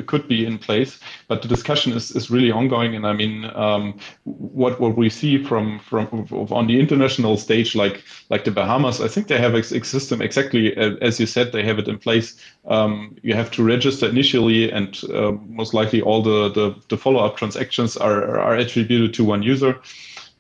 could 0.06 0.28
be 0.28 0.44
in 0.44 0.58
place. 0.58 0.98
But 1.28 1.42
the 1.42 1.48
discussion 1.48 1.92
is, 1.92 2.10
is 2.10 2.30
really 2.30 2.50
ongoing. 2.50 2.94
And 2.94 3.06
I 3.06 3.12
mean, 3.12 3.50
um, 3.54 3.98
what 4.24 4.80
what 4.80 4.96
we 4.96 5.08
see 5.08 5.42
from 5.42 5.78
from 5.78 6.26
on 6.50 6.66
the 6.66 6.78
international 6.78 7.36
stage, 7.36 7.74
like 7.74 8.04
like 8.28 8.44
the 8.44 8.50
Bahamas, 8.50 9.00
I 9.00 9.08
think 9.08 9.28
they 9.28 9.38
have 9.38 9.54
a 9.54 9.62
system 9.62 10.20
exactly 10.20 10.76
as 10.76 11.18
you 11.20 11.26
said. 11.26 11.52
They 11.52 11.64
have 11.64 11.78
it 11.78 11.88
in 11.88 11.98
place. 11.98 12.36
Um, 12.66 13.16
you 13.22 13.34
have 13.34 13.50
to 13.52 13.64
register 13.64 14.08
initially, 14.08 14.70
and 14.70 15.00
uh, 15.14 15.32
most 15.48 15.74
likely 15.74 16.02
all 16.02 16.22
the 16.22 16.50
the, 16.50 16.74
the 16.88 16.96
follow 16.98 17.24
up 17.24 17.36
transactions 17.36 17.96
are 17.96 18.38
are 18.38 18.56
attributed 18.56 19.14
to 19.14 19.24
one 19.24 19.42
user. 19.42 19.80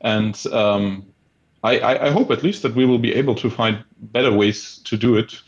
And 0.00 0.34
um, 0.52 1.06
I, 1.64 2.08
I 2.08 2.10
hope 2.10 2.32
at 2.32 2.42
least 2.42 2.62
that 2.62 2.74
we 2.74 2.84
will 2.84 2.98
be 2.98 3.14
able 3.14 3.36
to 3.36 3.48
find 3.48 3.84
better 4.00 4.32
ways 4.32 4.80
to 4.84 4.96
do 4.96 5.16
it 5.16 5.40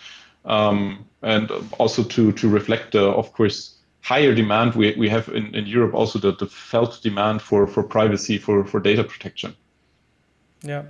um, 0.45 1.05
and 1.23 1.51
also 1.79 2.03
to 2.03 2.33
to 2.33 2.49
reflect 2.49 2.93
the, 2.93 3.05
of 3.05 3.33
course, 3.33 3.75
higher 4.05 4.35
demand 4.35 4.75
we, 4.75 4.95
we 4.99 5.09
have 5.09 5.29
in, 5.29 5.55
in 5.55 5.67
Europe, 5.67 5.95
also 5.95 6.19
the, 6.19 6.33
the 6.33 6.47
felt 6.47 7.01
demand 7.03 7.41
for, 7.41 7.67
for 7.67 7.83
privacy, 7.83 8.37
for, 8.37 8.65
for 8.65 8.79
data 8.79 9.03
protection. 9.03 9.57
Yeah. 10.61 10.83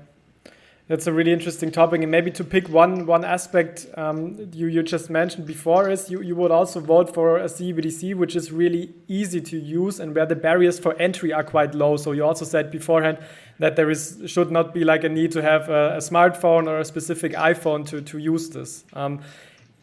That's 0.86 1.06
a 1.06 1.12
really 1.14 1.32
interesting 1.32 1.70
topic, 1.70 2.02
and 2.02 2.10
maybe 2.10 2.30
to 2.32 2.44
pick 2.44 2.68
one 2.68 3.06
one 3.06 3.24
aspect 3.24 3.86
um, 3.96 4.50
you 4.52 4.66
you 4.66 4.82
just 4.82 5.08
mentioned 5.08 5.46
before 5.46 5.88
is 5.88 6.10
you, 6.10 6.20
you 6.20 6.36
would 6.36 6.50
also 6.50 6.78
vote 6.78 7.14
for 7.14 7.38
a 7.38 7.46
CBDC 7.46 8.14
which 8.14 8.36
is 8.36 8.52
really 8.52 8.92
easy 9.08 9.40
to 9.40 9.58
use 9.58 9.98
and 9.98 10.14
where 10.14 10.26
the 10.26 10.36
barriers 10.36 10.78
for 10.78 10.94
entry 11.00 11.32
are 11.32 11.42
quite 11.42 11.74
low. 11.74 11.96
So 11.96 12.12
you 12.12 12.22
also 12.22 12.44
said 12.44 12.70
beforehand 12.70 13.16
that 13.60 13.76
there 13.76 13.90
is 13.90 14.20
should 14.26 14.50
not 14.50 14.74
be 14.74 14.84
like 14.84 15.04
a 15.04 15.08
need 15.08 15.32
to 15.32 15.40
have 15.40 15.70
a, 15.70 15.94
a 15.94 16.00
smartphone 16.00 16.68
or 16.68 16.80
a 16.80 16.84
specific 16.84 17.32
iPhone 17.32 17.86
to 17.86 18.02
to 18.02 18.18
use 18.18 18.50
this. 18.50 18.84
Um, 18.92 19.20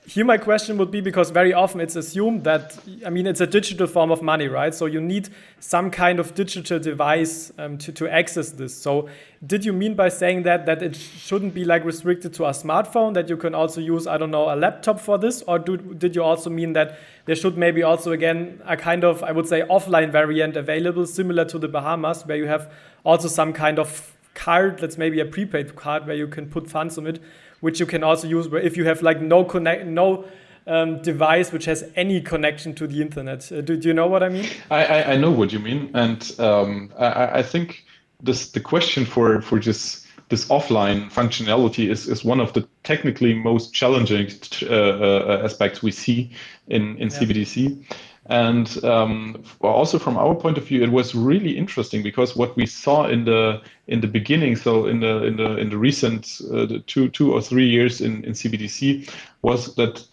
here 0.08 0.26
my 0.26 0.38
question 0.38 0.78
would 0.78 0.90
be 0.90 1.00
because 1.00 1.30
very 1.30 1.54
often 1.54 1.80
it's 1.80 1.96
assumed 1.96 2.44
that 2.44 2.76
i 3.06 3.10
mean 3.10 3.28
it's 3.28 3.40
a 3.40 3.46
digital 3.46 3.86
form 3.86 4.12
of 4.12 4.22
money 4.22 4.48
right? 4.48 4.74
So 4.74 4.86
you 4.86 5.00
need 5.00 5.30
some 5.60 5.92
kind 5.92 6.20
of 6.20 6.34
digital 6.34 6.80
device 6.80 7.52
um, 7.58 7.78
to, 7.80 7.92
to 7.94 8.08
access 8.10 8.52
this. 8.52 8.76
So 8.76 9.10
did 9.46 9.64
you 9.64 9.74
mean 9.74 9.94
by 9.94 10.10
saying 10.10 10.44
that 10.44 10.66
that 10.66 10.82
it 10.82 10.96
shouldn't 10.96 11.54
be 11.54 11.66
like 11.66 11.86
restricted 11.86 12.34
to 12.36 12.46
a 12.46 12.52
smartphone 12.52 13.14
that 13.14 13.30
you 13.30 13.38
can 13.38 13.54
also 13.54 13.80
use 13.80 14.08
i 14.08 14.18
don't 14.18 14.32
know 14.32 14.54
a 14.54 14.56
laptop 14.56 15.00
for 15.00 15.18
this? 15.18 15.44
Or 15.44 15.60
do, 15.60 15.78
did 15.78 16.16
you 16.16 16.24
also 16.24 16.50
mean 16.50 16.74
that 16.74 16.98
there 17.26 17.36
should 17.36 17.58
maybe 17.58 17.84
also 17.84 18.12
again 18.12 18.62
a 18.66 18.76
kind 18.76 19.04
of 19.04 19.24
i 19.24 19.32
would 19.32 19.48
say 19.48 19.62
offline 19.64 20.12
variant 20.12 20.58
available 20.58 21.06
similar 21.06 21.46
to 21.46 21.60
the 21.60 21.68
bahamas 21.68 22.26
where 22.26 22.38
you 22.38 22.48
have 22.48 22.72
also 23.04 23.28
some 23.28 23.54
kind 23.54 23.78
of 23.78 24.16
card 24.34 24.80
that's 24.80 24.98
maybe 24.98 25.20
a 25.20 25.26
prepaid 25.26 25.76
card 25.76 26.08
where 26.08 26.16
you 26.16 26.28
can 26.28 26.50
put 26.50 26.68
funds 26.68 26.98
on 26.98 27.06
it 27.06 27.22
which 27.62 27.80
you 27.80 27.86
can 27.86 28.04
also 28.04 28.28
use 28.28 28.48
if 28.52 28.76
you 28.78 28.86
have 28.86 29.02
like 29.02 29.22
no 29.22 29.44
connect 29.44 29.86
no 29.86 30.26
um, 30.68 31.02
device 31.02 31.52
which 31.52 31.66
has 31.66 31.84
any 31.96 32.22
connection 32.22 32.74
to 32.76 32.88
the 32.88 33.02
internet. 33.02 33.52
Uh, 33.52 33.62
do, 33.62 33.78
do, 33.78 33.88
you 33.88 33.94
know 33.94 34.08
what 34.08 34.22
I 34.22 34.30
mean? 34.30 34.48
I, 34.70 34.86
I, 34.86 35.12
I 35.14 35.18
know 35.18 35.32
what 35.32 35.52
you 35.52 35.60
mean, 35.60 35.90
and 35.94 36.40
um, 36.40 36.94
I, 37.00 37.40
I, 37.40 37.44
think 37.44 37.84
this 38.22 38.52
the 38.52 38.60
question 38.60 39.06
for 39.06 39.42
for 39.42 39.60
this 39.60 40.06
this 40.30 40.46
offline 40.46 41.12
functionality 41.12 41.90
is, 41.90 42.08
is 42.08 42.24
one 42.24 42.40
of 42.40 42.54
the 42.54 42.68
technically 42.84 43.34
most 43.34 43.74
challenging 43.74 44.30
uh, 44.64 44.68
uh, 44.68 45.42
aspects 45.44 45.82
we 45.82 45.92
see 45.92 46.32
in 46.68 46.98
in 46.98 47.10
yeah. 47.10 47.20
CBDC. 47.20 47.84
And 48.32 48.82
um, 48.86 49.44
also 49.60 50.00
from 50.00 50.16
our 50.16 50.34
point 50.34 50.58
of 50.58 50.66
view, 50.66 50.82
it 50.82 50.90
was 50.90 51.14
really 51.14 51.58
interesting 51.58 52.02
because 52.02 52.34
what 52.34 52.56
we 52.56 52.66
saw 52.66 53.08
in 53.08 53.26
the 53.26 53.62
in 53.88 54.00
the 54.00 54.08
beginning, 54.08 54.56
so 54.56 54.86
in 54.86 55.02
the 55.02 55.26
in 55.26 55.36
the 55.36 55.58
in 55.58 55.70
the 55.70 55.78
recent 55.78 56.40
uh, 56.50 56.66
the 56.66 56.80
two 56.88 57.10
two 57.10 57.34
or 57.34 57.42
three 57.42 57.68
years 57.68 58.00
in, 58.00 58.24
in 58.24 58.32
CBDC, 58.32 59.12
was 59.42 59.76
that 59.76 60.08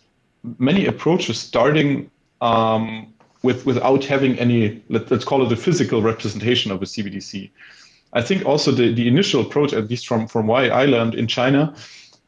many 0.58 0.86
approaches 0.86 1.38
starting 1.38 2.10
um, 2.40 3.14
with 3.44 3.64
without 3.64 4.04
having 4.04 4.36
any 4.40 4.82
let, 4.88 5.12
us 5.12 5.22
call 5.24 5.46
it 5.46 5.52
a 5.52 5.56
physical 5.56 6.02
representation 6.02 6.72
of 6.72 6.82
a 6.82 6.86
CBDC. 6.86 7.48
I 8.14 8.22
think 8.22 8.44
also 8.44 8.72
the, 8.72 8.92
the 8.92 9.06
initial 9.06 9.42
approach, 9.42 9.72
at 9.72 9.88
least 9.88 10.08
from 10.08 10.26
from 10.26 10.48
why 10.48 10.70
I 10.70 10.86
learned 10.86 11.14
in 11.14 11.28
China, 11.28 11.72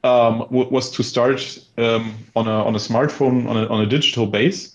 um, 0.04 0.46
was 0.50 0.88
to 0.92 1.02
start 1.02 1.58
um, 1.78 2.14
on 2.36 2.46
a 2.46 2.64
on 2.64 2.76
a 2.76 2.78
smartphone 2.78 3.48
on 3.48 3.56
a 3.56 3.66
on 3.66 3.80
a 3.80 3.86
digital 3.86 4.28
base 4.28 4.72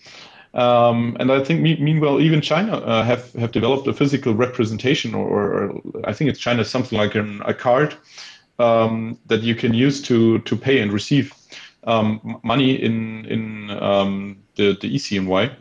um, 0.56 1.18
and 1.20 1.32
I 1.32 1.44
think, 1.44 1.62
me- 1.62 1.78
meanwhile, 1.82 2.22
even 2.22 2.42
China 2.42 2.78
uh, 2.78 3.04
have 3.04 3.34
have 3.34 3.52
developed 3.52 3.88
a 3.88 3.94
physical 3.94 4.34
representation, 4.34 5.14
or, 5.14 5.28
or 5.28 5.82
I 6.06 6.14
think 6.14 6.30
it's 6.30 6.40
China 6.40 6.64
something 6.64 6.98
like 6.98 7.14
an, 7.16 7.42
a 7.46 7.54
card 7.54 7.96
um, 8.60 9.18
that 9.28 9.42
you 9.44 9.54
can 9.54 9.74
use 9.74 10.02
to 10.04 10.40
to 10.40 10.56
pay 10.56 10.80
and 10.80 10.94
receive 10.94 11.34
um, 11.84 12.40
money 12.44 12.72
in 12.72 13.26
in 13.26 13.70
um, 13.82 14.38
the 14.56 14.78
the 14.80 14.96
eCNY. 14.96 15.52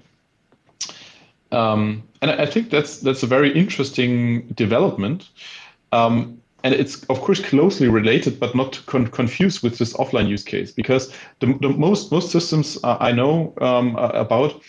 Um, 1.50 2.02
and 2.22 2.30
I 2.30 2.46
think 2.46 2.70
that's 2.70 3.00
that's 3.00 3.22
a 3.24 3.26
very 3.26 3.52
interesting 3.52 4.46
development. 4.54 5.28
Um, 5.92 6.40
and 6.62 6.74
it's 6.74 7.04
of 7.04 7.20
course 7.20 7.40
closely 7.40 7.88
related, 7.88 8.38
but 8.40 8.54
not 8.54 8.80
con- 8.86 9.08
confused 9.08 9.62
with 9.62 9.78
this 9.78 9.92
offline 9.94 10.28
use 10.28 10.44
case, 10.44 10.72
because 10.72 11.12
the, 11.40 11.46
the 11.60 11.68
most 11.68 12.12
most 12.12 12.30
systems 12.30 12.78
uh, 12.84 12.96
I 13.00 13.12
know 13.12 13.52
about 13.58 14.62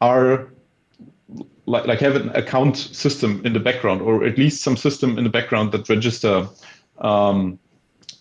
are 0.00 0.48
like, 1.66 1.86
like 1.86 2.00
have 2.00 2.16
an 2.16 2.30
account 2.30 2.76
system 2.76 3.42
in 3.44 3.52
the 3.52 3.60
background, 3.60 4.00
or 4.02 4.24
at 4.24 4.38
least 4.38 4.62
some 4.62 4.76
system 4.76 5.18
in 5.18 5.24
the 5.24 5.30
background 5.30 5.72
that 5.72 5.88
register 5.88 6.48
um, 6.98 7.58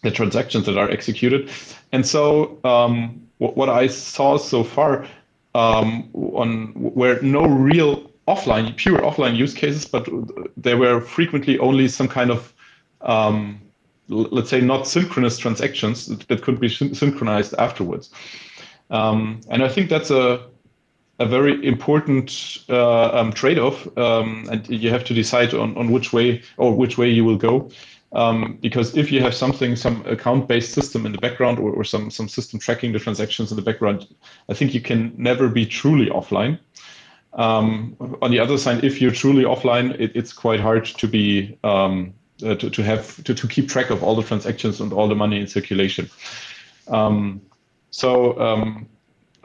the 0.04 0.12
transactions 0.12 0.66
that 0.66 0.78
are 0.78 0.90
executed. 0.90 1.50
And 1.92 2.06
so 2.06 2.60
um, 2.64 3.22
what, 3.38 3.56
what, 3.56 3.70
I 3.70 3.88
saw 3.88 4.38
so 4.38 4.64
far 4.64 5.08
um, 5.56 6.10
on 6.14 6.74
where 6.76 7.22
no 7.22 7.46
real 7.46 8.12
offline, 8.28 8.76
pure 8.76 9.00
offline 9.00 9.36
use 9.36 9.54
cases, 9.54 9.86
but 9.86 10.08
there 10.58 10.78
were 10.78 11.00
frequently 11.00 11.58
only 11.60 11.88
some 11.88 12.08
kind 12.08 12.30
of 12.30 12.54
um, 13.02 13.62
let's 14.10 14.50
say 14.50 14.62
not 14.62 14.88
synchronous 14.88 15.38
transactions 15.38 16.08
that 16.08 16.42
could 16.42 16.60
be 16.60 16.70
synchronized 16.70 17.54
afterwards. 17.58 18.10
Um, 18.90 19.42
and 19.50 19.64
I 19.64 19.68
think 19.68 19.90
that's 19.90 20.12
a 20.12 20.46
a 21.20 21.26
very 21.26 21.66
important 21.66 22.60
uh, 22.70 23.10
um, 23.10 23.34
trade-off, 23.34 23.88
um, 23.98 24.48
and 24.52 24.68
you 24.70 24.90
have 24.90 25.04
to 25.06 25.14
decide 25.14 25.54
on, 25.54 25.76
on 25.78 25.92
which 25.92 26.14
way 26.14 26.42
or 26.58 26.76
which 26.76 26.98
way 26.98 27.10
you 27.10 27.26
will 27.26 27.38
go. 27.38 27.70
Um, 28.14 28.58
because 28.62 28.96
if 28.96 29.12
you 29.12 29.22
have 29.22 29.34
something, 29.34 29.76
some 29.76 30.06
account-based 30.06 30.74
system 30.74 31.06
in 31.06 31.12
the 31.12 31.18
background, 31.18 31.60
or, 31.60 31.72
or, 31.72 31.84
some 31.84 32.10
some 32.10 32.30
system 32.30 32.60
tracking 32.60 32.94
the 32.94 33.00
transactions 33.00 33.52
in 33.52 33.58
the 33.58 33.62
background, 33.62 34.08
I 34.48 34.54
think 34.54 34.74
you 34.74 34.80
can 34.82 35.14
never 35.18 35.50
be 35.50 35.66
truly 35.66 36.10
offline. 36.10 36.60
Um, 37.34 37.98
on 38.22 38.32
the 38.32 38.40
other 38.40 38.58
side, 38.58 38.84
if 38.84 39.02
you're 39.02 39.12
truly 39.12 39.44
offline, 39.44 40.00
it, 40.00 40.12
it's 40.16 40.32
quite 40.32 40.60
hard 40.60 40.86
to 40.86 41.08
be 41.08 41.58
um, 41.64 42.14
uh, 42.44 42.56
to, 42.56 42.70
to 42.70 42.84
have 42.84 43.22
to, 43.24 43.34
to 43.34 43.48
keep 43.48 43.68
track 43.68 43.90
of 43.90 44.04
all 44.04 44.16
the 44.16 44.24
transactions 44.24 44.80
and 44.80 44.94
all 44.94 45.08
the 45.08 45.16
money 45.16 45.40
in 45.40 45.48
circulation. 45.48 46.10
Um, 46.88 47.42
So 47.90 48.38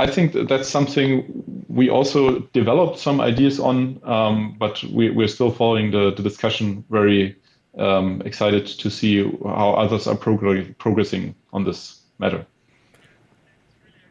I 0.02 0.06
think 0.10 0.32
that 0.32 0.48
that's 0.48 0.68
something 0.68 1.44
we 1.68 1.88
also 1.88 2.40
developed 2.52 2.98
some 2.98 3.20
ideas 3.20 3.60
on, 3.60 4.00
um, 4.02 4.56
but 4.58 4.82
we, 4.84 5.10
we're 5.10 5.28
still 5.28 5.52
following 5.52 5.92
the, 5.92 6.12
the 6.12 6.24
discussion 6.24 6.84
very 6.90 7.36
um, 7.78 8.20
excited 8.24 8.66
to 8.66 8.90
see 8.90 9.22
how 9.44 9.74
others 9.74 10.08
are 10.08 10.16
progr- 10.16 10.76
progressing 10.78 11.36
on 11.52 11.62
this 11.62 12.00
matter. 12.18 12.44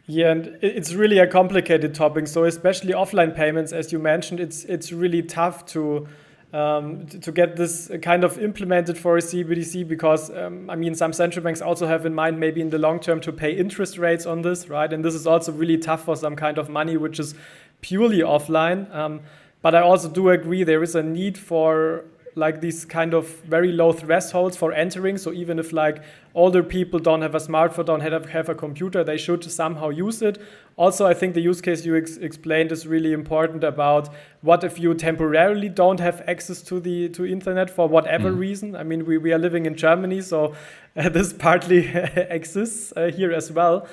Yeah, 0.07 0.31
and 0.31 0.57
it's 0.61 0.93
really 0.93 1.19
a 1.19 1.27
complicated 1.27 1.93
topic. 1.93 2.27
So 2.27 2.45
especially 2.45 2.93
offline 2.93 3.35
payments, 3.35 3.73
as 3.73 3.91
you 3.91 3.99
mentioned, 3.99 4.39
it's 4.39 4.63
it's 4.65 4.93
really 4.93 5.21
tough 5.21 5.65
to 5.67 6.07
um, 6.53 7.05
to 7.07 7.31
get 7.31 7.55
this 7.55 7.89
kind 8.01 8.23
of 8.23 8.37
implemented 8.37 8.97
for 8.97 9.17
a 9.17 9.21
CBDC 9.21 9.87
because 9.87 10.29
um, 10.31 10.69
I 10.69 10.75
mean 10.75 10.95
some 10.95 11.13
central 11.13 11.43
banks 11.43 11.61
also 11.61 11.87
have 11.87 12.05
in 12.05 12.13
mind 12.13 12.39
maybe 12.39 12.61
in 12.61 12.69
the 12.69 12.77
long 12.77 12.99
term 12.99 13.21
to 13.21 13.31
pay 13.31 13.53
interest 13.53 13.97
rates 13.97 14.25
on 14.25 14.41
this, 14.41 14.67
right? 14.67 14.91
And 14.91 15.03
this 15.03 15.15
is 15.15 15.25
also 15.25 15.51
really 15.51 15.77
tough 15.77 16.03
for 16.03 16.15
some 16.15 16.35
kind 16.35 16.57
of 16.57 16.69
money 16.69 16.97
which 16.97 17.19
is 17.19 17.35
purely 17.81 18.19
offline. 18.19 18.93
Um, 18.93 19.21
but 19.61 19.75
I 19.75 19.81
also 19.81 20.09
do 20.09 20.29
agree 20.29 20.63
there 20.63 20.83
is 20.83 20.95
a 20.95 21.03
need 21.03 21.37
for 21.37 22.05
like 22.35 22.61
these 22.61 22.85
kind 22.85 23.13
of 23.13 23.27
very 23.41 23.71
low 23.71 23.91
thresholds 23.91 24.55
for 24.55 24.71
entering. 24.73 25.17
So 25.17 25.33
even 25.33 25.59
if 25.59 25.73
like 25.73 26.01
older 26.33 26.63
people 26.63 26.99
don't 26.99 27.21
have 27.21 27.35
a 27.35 27.39
smartphone, 27.39 27.85
don't 27.85 28.01
have, 28.01 28.29
have 28.29 28.49
a 28.49 28.55
computer, 28.55 29.03
they 29.03 29.17
should 29.17 29.43
somehow 29.43 29.89
use 29.89 30.21
it. 30.21 30.41
Also, 30.77 31.05
I 31.05 31.13
think 31.13 31.33
the 31.33 31.41
use 31.41 31.61
case 31.61 31.85
you 31.85 31.95
ex 31.97 32.17
explained 32.17 32.71
is 32.71 32.87
really 32.87 33.13
important 33.13 33.63
about 33.63 34.09
what 34.41 34.63
if 34.63 34.79
you 34.79 34.93
temporarily 34.93 35.69
don't 35.69 35.99
have 35.99 36.23
access 36.27 36.61
to 36.63 36.79
the 36.79 37.09
to 37.09 37.25
internet 37.25 37.69
for 37.69 37.87
whatever 37.87 38.31
mm. 38.31 38.39
reason. 38.39 38.75
I 38.75 38.83
mean, 38.83 39.05
we, 39.05 39.17
we 39.17 39.33
are 39.33 39.39
living 39.39 39.65
in 39.65 39.75
Germany, 39.75 40.21
so 40.21 40.55
uh, 40.95 41.09
this 41.17 41.33
partly 41.33 41.87
exists 42.29 42.93
uh, 42.95 43.11
here 43.11 43.31
as 43.31 43.51
well. 43.51 43.87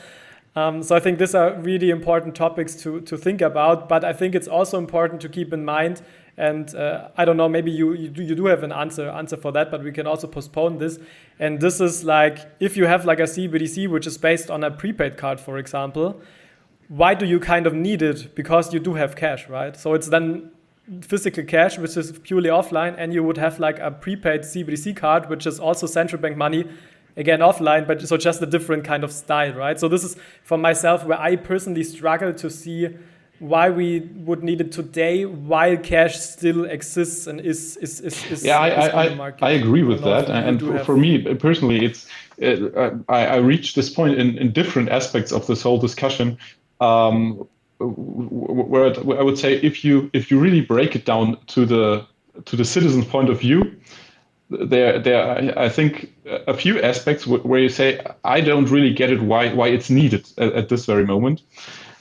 Um, 0.59 0.83
so 0.83 0.97
I 0.97 1.01
think 1.01 1.21
these 1.21 1.37
are 1.37 1.55
really 1.61 1.91
important 1.91 2.35
topics 2.35 2.75
to, 2.83 3.01
to 3.03 3.17
think 3.17 3.41
about, 3.41 3.89
but 3.89 4.05
I 4.05 4.13
think 4.13 4.35
it's 4.35 4.49
also 4.49 4.77
important 4.77 5.21
to 5.21 5.29
keep 5.29 5.53
in 5.53 5.65
mind 5.65 6.03
and 6.37 6.75
uh, 6.75 7.09
I 7.17 7.25
don't 7.25 7.37
know, 7.37 7.49
maybe 7.49 7.71
you, 7.71 7.93
you 7.95 8.09
do, 8.09 8.23
you 8.23 8.35
do 8.35 8.47
have 8.47 8.63
an 8.63 8.73
answer 8.73 9.09
answer 9.09 9.37
for 9.37 9.53
that, 9.53 9.71
but 9.71 9.83
we 9.83 9.93
can 9.93 10.07
also 10.07 10.27
postpone 10.27 10.79
this. 10.79 10.99
And 11.39 11.61
this 11.61 11.81
is 11.81 12.05
like 12.05 12.39
if 12.59 12.77
you 12.77 12.87
have 12.87 13.05
like 13.05 13.21
a 13.21 13.29
CBDC 13.35 13.89
which 13.89 14.07
is 14.07 14.19
based 14.19 14.51
on 14.51 14.65
a 14.65 14.71
prepaid 14.71 15.17
card, 15.17 15.39
for 15.39 15.59
example, 15.59 16.21
why 16.89 17.15
do 17.15 17.27
you 17.27 17.39
kind 17.39 17.67
of 17.67 17.75
need 17.75 18.03
it? 18.03 18.35
Because 18.35 18.73
you 18.73 18.81
do 18.81 18.95
have 18.95 19.15
cash, 19.15 19.49
right? 19.49 19.77
So 19.77 19.95
it's 19.95 20.09
then 20.09 20.51
physical 21.03 21.45
cash, 21.45 21.79
which 21.79 21.97
is 21.97 22.19
purely 22.21 22.51
offline, 22.51 22.95
and 22.99 23.13
you 23.13 23.23
would 23.23 23.37
have 23.37 23.61
like 23.61 23.79
a 23.79 23.91
prepaid 23.91 24.41
CBDC 24.41 24.97
card, 24.97 25.29
which 25.29 25.47
is 25.47 25.61
also 25.61 25.87
central 25.87 26.21
bank 26.21 26.37
money, 26.37 26.65
again 27.17 27.41
offline, 27.41 27.87
but 27.87 28.01
so 28.07 28.17
just 28.17 28.43
a 28.43 28.47
different 28.47 28.85
kind 28.85 29.05
of 29.05 29.13
style, 29.13 29.53
right? 29.53 29.79
So 29.79 29.89
this 29.89 30.05
is 30.05 30.17
for 30.43 30.59
myself 30.59 31.05
where 31.05 31.21
I 31.21 31.37
personally 31.37 31.85
struggle 31.85 32.33
to 32.35 32.51
see 32.51 32.89
why 33.41 33.71
we 33.71 34.01
would 34.01 34.43
need 34.43 34.61
it 34.61 34.73
today 34.73 35.25
while 35.25 35.77
cash 35.77 36.19
still 36.19 36.65
exists 36.65 37.27
and 37.27 37.41
is 37.41 37.77
is 37.77 38.01
is, 38.01 38.25
is 38.33 38.45
yeah 38.45 38.59
I 38.59 38.69
is 38.69 39.21
I, 39.21 39.33
I, 39.41 39.51
agree 39.51 39.85
with 39.85 40.03
that 40.03 40.29
and 40.29 40.61
for, 40.61 40.79
for 40.81 40.97
me 40.97 41.23
personally 41.37 41.85
it's 41.85 42.09
uh, 42.43 42.91
I, 43.09 43.27
I 43.27 43.37
reached 43.37 43.77
this 43.77 43.91
point 43.91 44.19
in, 44.19 44.37
in 44.39 44.53
different 44.53 44.89
aspects 44.89 45.33
of 45.33 45.47
this 45.47 45.63
whole 45.63 45.79
discussion 45.79 46.37
um, 46.81 47.47
where 47.79 48.87
I 49.19 49.23
would 49.23 49.39
say 49.39 49.55
if 49.55 49.85
you 49.85 50.11
if 50.13 50.31
you 50.31 50.41
really 50.41 50.61
break 50.61 50.97
it 50.97 51.05
down 51.05 51.39
to 51.49 51.65
the 51.65 52.07
to 52.45 52.57
the 52.57 52.65
citizen's 52.65 53.07
point 53.07 53.31
of 53.31 53.41
view 53.41 53.77
there 54.51 54.99
there 54.99 55.59
I 55.59 55.69
think 55.69 56.13
a 56.25 56.55
few 56.55 56.81
aspects 56.81 57.27
where 57.27 57.61
you 57.61 57.69
say 57.69 58.01
I 58.25 58.41
don't 58.41 58.71
really 58.71 58.93
get 58.93 59.11
it 59.11 59.23
why 59.23 59.53
why 59.53 59.69
it's 59.69 59.91
needed 59.91 60.27
at, 60.39 60.53
at 60.53 60.69
this 60.69 60.87
very 60.87 61.05
moment 61.05 61.43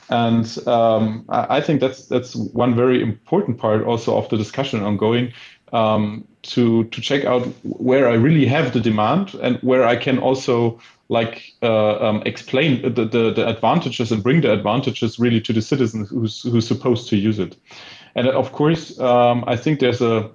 and 0.10 0.68
um, 0.68 1.26
I 1.30 1.60
think 1.60 1.82
that's 1.82 2.06
that's 2.06 2.36
one 2.36 2.76
very 2.76 3.02
important 3.02 3.58
part 3.58 3.84
also 3.84 4.18
of 4.18 4.30
the 4.30 4.38
discussion 4.38 4.82
ongoing 4.82 5.34
um, 5.74 6.26
to 6.44 6.86
to 6.86 7.02
check 7.02 7.26
out 7.26 7.46
where 7.64 8.08
I 8.10 8.14
really 8.14 8.46
have 8.46 8.72
the 8.72 8.80
demand 8.80 9.34
and 9.36 9.58
where 9.58 9.86
I 9.86 9.98
can 9.98 10.18
also 10.18 10.80
like 11.10 11.54
uh, 11.62 11.96
um, 12.06 12.22
explain 12.26 12.82
the, 12.82 13.06
the, 13.06 13.32
the 13.32 13.48
advantages 13.48 14.12
and 14.12 14.22
bring 14.22 14.42
the 14.42 14.52
advantages 14.52 15.20
really 15.20 15.40
to 15.42 15.54
the 15.54 15.62
citizen 15.62 16.06
who's 16.06 16.44
who's 16.44 16.68
supposed 16.68 17.10
to 17.10 17.18
use 17.18 17.40
it. 17.40 17.58
And 18.16 18.28
of 18.28 18.52
course, 18.52 18.98
um, 19.00 19.44
I 19.48 19.56
think 19.58 19.80
there's 19.80 20.02
a 20.02 20.32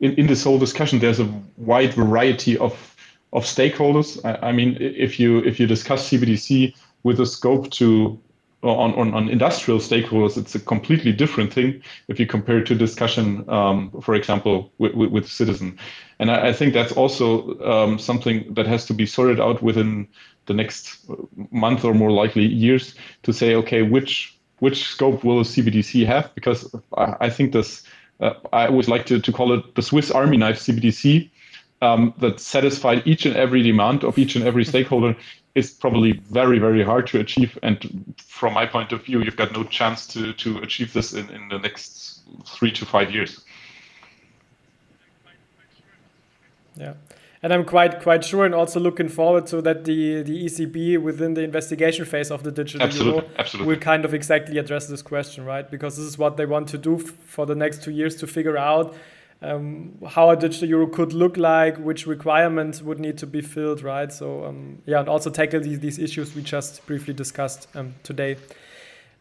in, 0.00 0.12
in 0.14 0.26
this 0.26 0.44
whole 0.44 0.58
discussion 0.58 0.98
there's 0.98 1.20
a 1.20 1.28
wide 1.56 1.94
variety 1.94 2.56
of 2.58 2.94
of 3.32 3.44
stakeholders. 3.44 4.24
I, 4.24 4.48
I 4.48 4.52
mean, 4.52 4.76
if 4.80 5.20
you 5.20 5.38
if 5.38 5.60
you 5.60 5.66
discuss 5.66 6.08
CBDC 6.10 6.74
with 7.02 7.20
a 7.20 7.26
scope 7.26 7.70
to 7.72 8.18
on, 8.62 8.94
on, 8.94 9.14
on 9.14 9.28
industrial 9.28 9.78
stakeholders, 9.78 10.36
it's 10.36 10.54
a 10.54 10.60
completely 10.60 11.12
different 11.12 11.52
thing 11.52 11.82
if 12.08 12.18
you 12.18 12.26
compare 12.26 12.58
it 12.58 12.66
to 12.66 12.74
discussion, 12.74 13.48
um, 13.48 13.90
for 14.00 14.14
example, 14.14 14.72
with, 14.78 14.94
with, 14.94 15.10
with, 15.10 15.28
citizen. 15.28 15.78
And 16.18 16.30
I, 16.30 16.48
I, 16.48 16.52
think 16.52 16.72
that's 16.72 16.92
also 16.92 17.58
um, 17.60 17.98
something 17.98 18.52
that 18.54 18.66
has 18.66 18.86
to 18.86 18.94
be 18.94 19.06
sorted 19.06 19.40
out 19.40 19.62
within 19.62 20.08
the 20.46 20.54
next 20.54 21.04
month 21.50 21.84
or 21.84 21.94
more 21.94 22.10
likely 22.10 22.46
years 22.46 22.94
to 23.24 23.32
say, 23.32 23.54
okay, 23.54 23.82
which 23.82 24.36
which 24.60 24.84
scope 24.84 25.22
will 25.22 25.44
CBDC 25.44 26.06
have? 26.06 26.34
Because 26.34 26.74
I, 26.96 27.16
I 27.20 27.30
think 27.30 27.52
this, 27.52 27.82
uh, 28.20 28.34
I 28.52 28.66
always 28.66 28.88
like 28.88 29.06
to, 29.06 29.20
to 29.20 29.32
call 29.32 29.52
it 29.52 29.74
the 29.74 29.82
Swiss 29.82 30.10
Army 30.10 30.36
knife 30.36 30.58
CBDC. 30.58 31.30
Um, 31.82 32.14
that 32.18 32.40
satisfied 32.40 33.02
each 33.04 33.26
and 33.26 33.36
every 33.36 33.62
demand 33.62 34.02
of 34.02 34.16
each 34.16 34.34
and 34.34 34.46
every 34.46 34.64
stakeholder 34.72 35.14
is 35.54 35.70
probably 35.70 36.12
very, 36.30 36.58
very 36.58 36.82
hard 36.82 37.06
to 37.08 37.20
achieve. 37.20 37.58
And 37.62 38.14
from 38.18 38.54
my 38.54 38.64
point 38.64 38.92
of 38.92 39.04
view, 39.04 39.20
you've 39.22 39.36
got 39.36 39.52
no 39.52 39.62
chance 39.64 40.06
to, 40.08 40.32
to 40.32 40.58
achieve 40.58 40.94
this 40.94 41.12
in, 41.12 41.28
in 41.30 41.48
the 41.48 41.58
next 41.58 42.22
three 42.46 42.70
to 42.72 42.86
five 42.86 43.10
years. 43.10 43.44
Yeah. 46.76 46.94
And 47.46 47.54
I'm 47.54 47.64
quite 47.64 48.02
quite 48.02 48.24
sure, 48.24 48.44
and 48.44 48.52
also 48.52 48.80
looking 48.80 49.08
forward 49.08 49.46
to 49.46 49.62
that 49.62 49.84
the 49.84 50.24
the 50.24 50.46
ECB 50.46 51.00
within 51.00 51.34
the 51.34 51.42
investigation 51.42 52.04
phase 52.04 52.32
of 52.32 52.42
the 52.42 52.50
digital 52.50 52.84
absolutely, 52.84 53.20
euro 53.20 53.30
absolutely. 53.38 53.72
will 53.72 53.80
kind 53.80 54.04
of 54.04 54.12
exactly 54.14 54.58
address 54.58 54.88
this 54.88 55.00
question, 55.00 55.44
right? 55.44 55.70
Because 55.70 55.96
this 55.96 56.06
is 56.06 56.18
what 56.18 56.36
they 56.36 56.44
want 56.44 56.66
to 56.70 56.76
do 56.76 56.98
for 56.98 57.46
the 57.46 57.54
next 57.54 57.84
two 57.84 57.92
years 57.92 58.16
to 58.16 58.26
figure 58.26 58.58
out 58.58 58.96
um, 59.42 59.92
how 60.08 60.30
a 60.30 60.36
digital 60.36 60.68
euro 60.68 60.88
could 60.88 61.12
look 61.12 61.36
like, 61.36 61.76
which 61.76 62.04
requirements 62.08 62.82
would 62.82 62.98
need 62.98 63.16
to 63.18 63.28
be 63.28 63.42
filled, 63.42 63.80
right? 63.80 64.12
So 64.12 64.46
um, 64.46 64.82
yeah, 64.84 64.98
and 64.98 65.08
also 65.08 65.30
tackle 65.30 65.60
these, 65.60 65.78
these 65.78 66.00
issues 66.00 66.34
we 66.34 66.42
just 66.42 66.84
briefly 66.84 67.14
discussed 67.14 67.68
um, 67.76 67.94
today. 68.02 68.38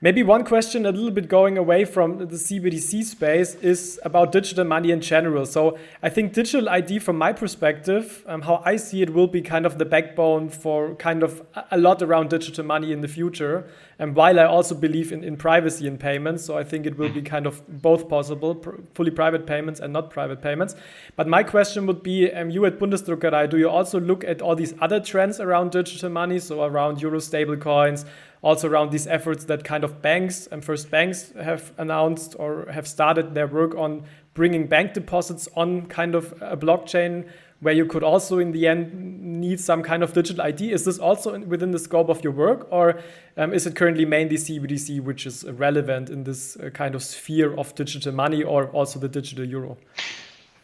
Maybe 0.02 0.24
one 0.24 0.44
question 0.44 0.86
a 0.86 0.92
little 0.92 1.10
bit 1.10 1.30
going 1.30 1.58
away 1.58 1.86
from 1.86 2.18
the 2.18 2.26
CBDC 2.26 3.06
space 3.06 3.56
is 3.56 3.98
about 4.04 4.34
digital 4.34 4.66
money 4.66 4.92
in 4.92 5.00
general. 5.00 5.46
So 5.46 5.78
I 6.04 6.10
think 6.10 6.34
digital 6.34 6.68
ID, 6.68 7.00
from 7.00 7.18
my 7.18 7.32
perspective, 7.32 8.22
um, 8.28 8.42
how 8.42 8.62
I 8.66 8.76
see 8.76 9.02
it, 9.02 9.14
will 9.14 9.28
be 9.28 9.42
kind 9.42 9.66
of 9.66 9.78
the 9.78 9.86
backbone 9.86 10.50
for 10.50 10.96
kind 10.96 11.24
of 11.24 11.42
a 11.72 11.78
lot 11.78 12.02
around 12.02 12.30
digital 12.30 12.66
money 12.66 12.92
in 12.92 13.00
the 13.00 13.08
future. 13.08 13.70
And 13.98 14.18
while 14.18 14.38
I 14.38 14.44
also 14.44 14.76
believe 14.76 15.14
in, 15.14 15.24
in 15.24 15.38
privacy 15.38 15.88
in 15.88 15.98
payments, 15.98 16.44
so 16.44 16.58
I 16.58 16.66
think 16.66 16.86
it 16.86 16.98
will 16.98 17.14
be 17.14 17.22
kind 17.22 17.48
of 17.48 17.66
both 17.82 18.10
possible, 18.10 18.54
pr 18.54 18.72
fully 18.96 19.12
private 19.12 19.48
payments 19.48 19.80
and 19.80 19.94
not 19.94 20.10
private 20.10 20.42
payments. 20.42 20.76
But 21.16 21.30
my 21.30 21.42
question 21.42 21.88
would 21.88 22.04
be, 22.04 22.30
um, 22.34 22.50
you 22.50 22.66
at 22.66 22.80
Bundesdruckerei, 22.80 23.50
do 23.50 23.58
you 23.58 23.70
also 23.70 24.02
look 24.02 24.26
at 24.26 24.42
all 24.42 24.58
these 24.58 24.74
other 24.82 25.00
trends 25.00 25.40
around 25.40 25.72
digital 25.72 26.10
money, 26.10 26.40
so 26.40 26.66
around 26.66 27.02
euro 27.02 27.20
stable 27.20 27.56
coins, 27.56 28.06
also 28.46 28.70
around 28.70 28.92
these 28.92 29.08
efforts 29.08 29.46
that 29.46 29.64
kind 29.64 29.84
of 29.84 30.04
banks 30.04 30.46
and 30.52 30.64
first 30.64 30.92
banks 30.92 31.34
have 31.42 31.74
announced 31.80 32.36
or 32.38 32.68
have 32.72 32.88
started 32.88 33.34
their 33.34 33.48
work 33.48 33.74
on 33.76 34.04
bringing 34.36 34.68
bank 34.68 34.94
deposits 34.94 35.50
on 35.56 35.88
kind 35.88 36.14
of 36.14 36.32
a 36.42 36.56
blockchain 36.56 37.28
where 37.62 37.74
you 37.74 37.86
could 37.86 38.04
also 38.04 38.38
in 38.38 38.52
the 38.52 38.68
end 38.68 38.94
need 39.42 39.60
some 39.60 39.82
kind 39.82 40.04
of 40.04 40.14
digital 40.14 40.44
ID. 40.44 40.72
Is 40.72 40.86
this 40.86 41.00
also 41.00 41.40
within 41.40 41.72
the 41.72 41.80
scope 41.80 42.08
of 42.10 42.24
your 42.24 42.34
work, 42.34 42.68
or 42.70 43.00
um, 43.38 43.52
is 43.52 43.66
it 43.66 43.76
currently 43.76 44.06
mainly 44.06 44.36
CBDC 44.36 45.02
which 45.02 45.26
is 45.26 45.44
relevant 45.46 46.12
in 46.12 46.26
this 46.26 46.56
uh, 46.58 46.70
kind 46.70 46.94
of 46.94 47.02
sphere 47.02 47.58
of 47.58 47.74
digital 47.74 48.12
money, 48.12 48.44
or 48.44 48.68
also 48.68 49.00
the 49.00 49.10
digital 49.10 49.46
euro? 49.46 49.78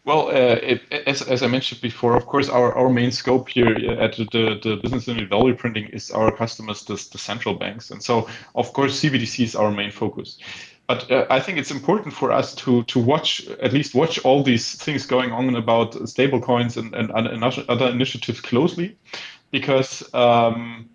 Well, 0.03 0.29
uh, 0.29 0.57
it, 0.63 0.81
as, 1.05 1.21
as 1.21 1.43
I 1.43 1.47
mentioned 1.47 1.79
before, 1.81 2.15
of 2.17 2.25
course, 2.25 2.49
our, 2.49 2.73
our 2.73 2.89
main 2.89 3.11
scope 3.11 3.49
here 3.49 3.75
at 3.99 4.17
the, 4.17 4.59
the 4.63 4.79
business 4.81 5.07
unit 5.07 5.29
value 5.29 5.53
printing 5.53 5.85
is 5.89 6.09
our 6.09 6.35
customers, 6.35 6.83
the, 6.85 6.95
the 7.11 7.19
central 7.19 7.53
banks. 7.53 7.91
And 7.91 8.01
so, 8.01 8.27
of 8.55 8.73
course, 8.73 8.99
CBDC 8.99 9.43
is 9.43 9.55
our 9.55 9.71
main 9.71 9.91
focus. 9.91 10.39
But 10.87 11.09
uh, 11.11 11.27
I 11.29 11.39
think 11.39 11.59
it's 11.59 11.71
important 11.71 12.13
for 12.13 12.31
us 12.31 12.55
to 12.55 12.83
to 12.83 12.99
watch 12.99 13.47
at 13.61 13.71
least 13.71 13.95
watch 13.95 14.19
all 14.25 14.43
these 14.43 14.75
things 14.75 15.05
going 15.05 15.31
on 15.31 15.55
about 15.55 15.93
stablecoins 15.93 16.75
and, 16.75 16.93
and, 16.95 17.11
and 17.11 17.43
other 17.69 17.87
initiatives 17.87 18.41
closely, 18.41 18.97
because 19.51 20.03
um, 20.13 20.89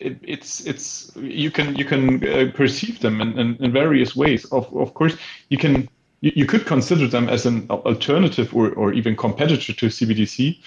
it, 0.00 0.18
it's 0.22 0.66
it's 0.66 1.12
you 1.14 1.50
can 1.50 1.76
you 1.76 1.84
can 1.84 2.26
uh, 2.26 2.50
perceive 2.52 2.98
them 3.00 3.20
in, 3.20 3.38
in, 3.38 3.56
in 3.60 3.70
various 3.70 4.16
ways. 4.16 4.44
Of 4.46 4.74
of 4.74 4.94
course, 4.94 5.16
you 5.50 5.58
can 5.58 5.88
you, 6.20 6.32
you 6.34 6.46
could 6.46 6.66
consider 6.66 7.06
them 7.06 7.28
as 7.28 7.46
an 7.46 7.66
alternative 7.70 8.54
or, 8.54 8.70
or 8.72 8.92
even 8.92 9.16
competitor 9.16 9.72
to 9.72 9.86
CBDC. 9.86 10.58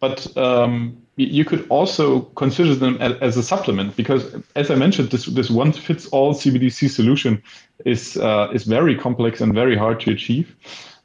but 0.00 0.36
um, 0.36 0.96
you 1.16 1.44
could 1.44 1.66
also 1.68 2.20
consider 2.36 2.74
them 2.76 2.96
as 3.00 3.36
a 3.36 3.42
supplement 3.42 3.96
because, 3.96 4.36
as 4.54 4.70
I 4.70 4.76
mentioned, 4.76 5.10
this 5.10 5.26
this 5.26 5.50
one 5.50 5.72
fits 5.72 6.06
all 6.08 6.32
CBDC 6.32 6.88
solution 6.90 7.42
is 7.84 8.16
uh, 8.16 8.48
is 8.54 8.64
very 8.64 8.96
complex 8.96 9.40
and 9.40 9.52
very 9.52 9.76
hard 9.76 9.98
to 10.00 10.12
achieve. 10.12 10.54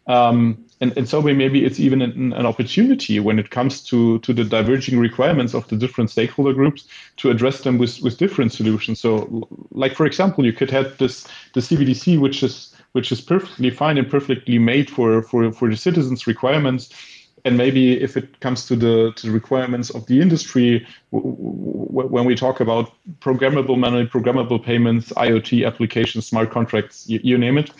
Um, 0.05 0.63
and, 0.81 0.97
and 0.97 1.07
so 1.07 1.21
maybe 1.21 1.65
it's 1.65 1.79
even 1.79 2.01
an, 2.01 2.33
an, 2.33 2.45
opportunity 2.45 3.19
when 3.19 3.39
it 3.39 3.51
comes 3.51 3.81
to, 3.83 4.19
to 4.19 4.33
the 4.33 4.43
diverging 4.43 4.99
requirements 4.99 5.53
of 5.53 5.67
the 5.67 5.75
different 5.75 6.09
stakeholder 6.09 6.53
groups 6.53 6.87
to 7.17 7.29
address 7.29 7.61
them 7.61 7.77
with, 7.77 8.01
with 8.01 8.17
different 8.17 8.51
solutions. 8.51 8.99
So, 8.99 9.47
like 9.71 9.93
for 9.95 10.05
example, 10.05 10.45
you 10.45 10.53
could 10.53 10.71
have 10.71 10.97
this 10.97 11.27
the 11.53 11.61
CBDC, 11.61 12.19
which 12.19 12.43
is 12.43 12.75
which 12.93 13.11
is 13.11 13.21
perfectly 13.21 13.69
fine 13.69 13.97
and 13.97 14.09
perfectly 14.09 14.59
made 14.59 14.89
for 14.89 15.21
for, 15.23 15.51
for 15.51 15.69
the 15.69 15.77
citizens' 15.77 16.27
requirements 16.27 16.89
and 17.45 17.57
maybe 17.57 18.01
if 18.01 18.15
it 18.15 18.39
comes 18.39 18.65
to 18.67 18.75
the 18.75 19.11
to 19.15 19.27
the 19.27 19.33
requirements 19.33 19.89
of 19.89 20.05
the 20.05 20.21
industry, 20.21 20.87
when 21.11 22.25
we 22.25 22.35
talk 22.35 22.59
about 22.59 22.91
programmable 23.19 23.77
money, 23.77 24.05
programmable 24.05 24.63
payments, 24.63 25.09
IoT 25.13 25.67
applications, 25.67 26.25
smart 26.25 26.51
contracts, 26.51 27.05
you 27.07 27.37
name 27.37 27.57
it, 27.57 27.71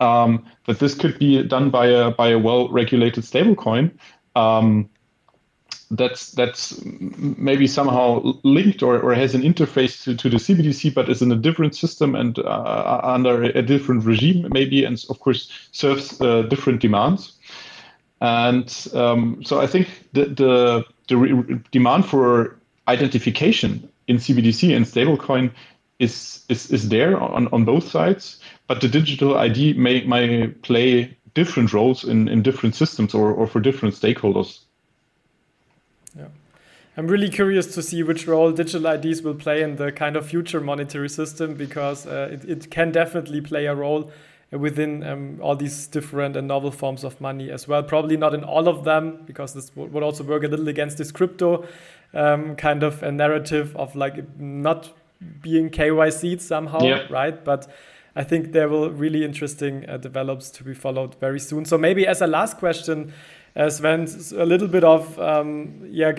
um, 0.00 0.44
that 0.66 0.78
this 0.78 0.94
could 0.94 1.18
be 1.18 1.42
done 1.42 1.70
by 1.70 1.86
a 1.86 2.10
by 2.10 2.28
a 2.28 2.38
well-regulated 2.38 3.24
stablecoin. 3.24 3.92
Um, 4.34 4.90
that's 5.90 6.32
that's 6.32 6.82
maybe 6.84 7.66
somehow 7.66 8.34
linked 8.42 8.82
or, 8.82 9.00
or 9.00 9.14
has 9.14 9.34
an 9.34 9.42
interface 9.42 10.02
to, 10.02 10.16
to 10.16 10.28
the 10.28 10.36
CBDC, 10.36 10.92
but 10.92 11.08
is 11.08 11.22
in 11.22 11.30
a 11.30 11.36
different 11.36 11.76
system 11.76 12.14
and 12.14 12.38
uh, 12.40 13.00
under 13.04 13.44
a 13.44 13.62
different 13.62 14.04
regime, 14.04 14.48
maybe, 14.50 14.84
and 14.84 15.04
of 15.08 15.20
course 15.20 15.50
serves 15.72 16.20
uh, 16.20 16.42
different 16.42 16.80
demands. 16.80 17.34
And 18.20 18.88
um, 18.94 19.42
so 19.44 19.60
I 19.60 19.66
think 19.66 19.88
the, 20.12 20.24
the, 20.24 20.84
the 21.08 21.16
re- 21.16 21.60
demand 21.70 22.06
for 22.06 22.56
identification 22.88 23.88
in 24.08 24.16
CBDC 24.16 24.74
and 24.74 24.86
stablecoin 24.86 25.52
is, 25.98 26.44
is, 26.48 26.70
is 26.70 26.88
there 26.88 27.18
on, 27.18 27.48
on 27.48 27.64
both 27.64 27.88
sides, 27.88 28.40
but 28.66 28.80
the 28.80 28.88
digital 28.88 29.36
ID 29.36 29.74
may, 29.74 30.04
may 30.04 30.48
play 30.48 31.16
different 31.34 31.72
roles 31.72 32.04
in, 32.04 32.28
in 32.28 32.42
different 32.42 32.74
systems 32.74 33.14
or, 33.14 33.30
or 33.30 33.46
for 33.46 33.60
different 33.60 33.94
stakeholders. 33.94 34.60
Yeah. 36.16 36.28
I'm 36.96 37.08
really 37.08 37.28
curious 37.28 37.74
to 37.74 37.82
see 37.82 38.02
which 38.02 38.26
role 38.26 38.52
digital 38.52 38.86
IDs 38.86 39.22
will 39.22 39.34
play 39.34 39.62
in 39.62 39.76
the 39.76 39.92
kind 39.92 40.16
of 40.16 40.26
future 40.26 40.60
monetary 40.60 41.10
system 41.10 41.54
because 41.54 42.06
uh, 42.06 42.30
it, 42.32 42.44
it 42.44 42.70
can 42.70 42.90
definitely 42.90 43.40
play 43.40 43.66
a 43.66 43.74
role 43.74 44.10
within 44.50 45.02
um, 45.02 45.38
all 45.42 45.56
these 45.56 45.86
different 45.88 46.36
and 46.36 46.48
novel 46.48 46.70
forms 46.70 47.04
of 47.04 47.20
money 47.20 47.50
as 47.50 47.66
well. 47.66 47.82
Probably 47.82 48.16
not 48.16 48.32
in 48.32 48.44
all 48.44 48.68
of 48.68 48.84
them, 48.84 49.22
because 49.26 49.54
this 49.54 49.74
would 49.74 50.02
also 50.02 50.24
work 50.24 50.44
a 50.44 50.48
little 50.48 50.68
against 50.68 50.98
this 50.98 51.10
crypto 51.10 51.66
um, 52.14 52.56
kind 52.56 52.82
of 52.82 53.02
a 53.02 53.10
narrative 53.10 53.76
of 53.76 53.94
like 53.96 54.38
not 54.38 54.92
being 55.40 55.70
KYC 55.70 56.40
somehow, 56.40 56.82
yeah. 56.82 57.06
right? 57.10 57.44
But 57.44 57.70
I 58.14 58.24
think 58.24 58.52
there 58.52 58.68
will 58.68 58.90
really 58.90 59.24
interesting 59.24 59.88
uh, 59.88 59.98
develops 59.98 60.50
to 60.50 60.64
be 60.64 60.74
followed 60.74 61.14
very 61.20 61.40
soon. 61.40 61.64
So 61.64 61.76
maybe 61.76 62.06
as 62.06 62.22
a 62.22 62.26
last 62.26 62.58
question, 62.58 63.12
uh, 63.54 63.70
Sven, 63.70 64.06
a 64.36 64.44
little 64.44 64.68
bit 64.68 64.84
of 64.84 65.18
um, 65.18 65.86
yeah, 65.88 66.12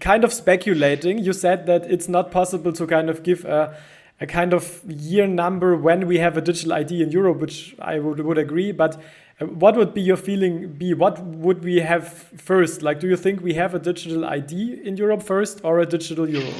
kind 0.00 0.24
of 0.24 0.32
speculating. 0.32 1.18
You 1.18 1.32
said 1.32 1.66
that 1.66 1.90
it's 1.90 2.08
not 2.08 2.30
possible 2.30 2.72
to 2.72 2.86
kind 2.86 3.08
of 3.08 3.22
give 3.22 3.44
a 3.44 3.76
a 4.22 4.26
kind 4.26 4.54
of 4.54 4.82
year 4.86 5.26
number 5.26 5.76
when 5.76 6.06
we 6.06 6.18
have 6.18 6.36
a 6.36 6.40
digital 6.40 6.72
ID 6.72 7.02
in 7.02 7.10
Europe, 7.10 7.38
which 7.38 7.74
I 7.80 7.98
would, 7.98 8.20
would 8.20 8.38
agree. 8.38 8.70
But 8.70 9.00
uh, 9.40 9.46
what 9.46 9.76
would 9.76 9.92
be 9.92 10.00
your 10.00 10.16
feeling 10.16 10.72
be? 10.72 10.94
What 10.94 11.18
would 11.20 11.64
we 11.64 11.80
have 11.80 12.08
first? 12.36 12.82
Like, 12.82 13.00
do 13.00 13.08
you 13.08 13.16
think 13.16 13.42
we 13.42 13.54
have 13.54 13.74
a 13.74 13.80
digital 13.80 14.24
ID 14.24 14.80
in 14.84 14.96
Europe 14.96 15.22
first 15.22 15.60
or 15.64 15.80
a 15.80 15.86
digital 15.86 16.28
euro? 16.28 16.52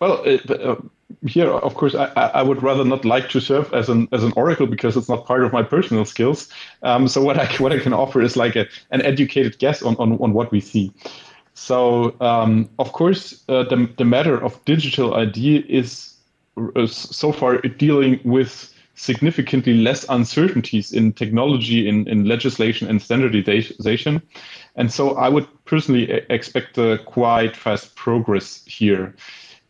Well, 0.00 0.24
uh, 0.26 0.76
here, 1.26 1.48
of 1.48 1.74
course, 1.74 1.94
I, 1.94 2.06
I, 2.06 2.42
would 2.42 2.62
rather 2.62 2.84
not 2.84 3.04
like 3.04 3.28
to 3.30 3.40
serve 3.40 3.72
as 3.74 3.88
an 3.88 4.08
as 4.12 4.24
an 4.24 4.32
oracle 4.36 4.66
because 4.66 4.96
it's 4.96 5.08
not 5.08 5.26
part 5.26 5.44
of 5.44 5.52
my 5.52 5.62
personal 5.62 6.04
skills. 6.04 6.48
Um, 6.82 7.08
so 7.08 7.22
what 7.22 7.38
I 7.38 7.46
what 7.58 7.72
I 7.72 7.78
can 7.78 7.92
offer 7.92 8.22
is 8.22 8.36
like 8.36 8.56
a, 8.56 8.66
an 8.90 9.02
educated 9.02 9.58
guess 9.58 9.82
on, 9.82 9.96
on, 9.96 10.12
on 10.14 10.32
what 10.32 10.50
we 10.50 10.60
see. 10.60 10.92
So 11.54 12.14
um, 12.20 12.70
of 12.78 12.92
course, 12.92 13.44
uh, 13.48 13.64
the 13.64 13.88
the 13.98 14.04
matter 14.04 14.42
of 14.42 14.64
digital 14.64 15.14
ID 15.14 15.58
is 15.68 16.14
uh, 16.56 16.86
so 16.86 17.32
far 17.32 17.58
dealing 17.58 18.20
with 18.24 18.72
significantly 18.94 19.74
less 19.74 20.04
uncertainties 20.10 20.92
in 20.92 21.10
technology, 21.12 21.88
in, 21.88 22.06
in 22.06 22.26
legislation, 22.26 22.86
and 22.86 23.00
standardization. 23.00 24.20
And 24.76 24.92
so 24.92 25.16
I 25.16 25.30
would 25.30 25.46
personally 25.64 26.10
expect 26.28 26.76
a 26.76 26.98
quite 27.06 27.56
fast 27.56 27.94
progress 27.94 28.62
here. 28.66 29.14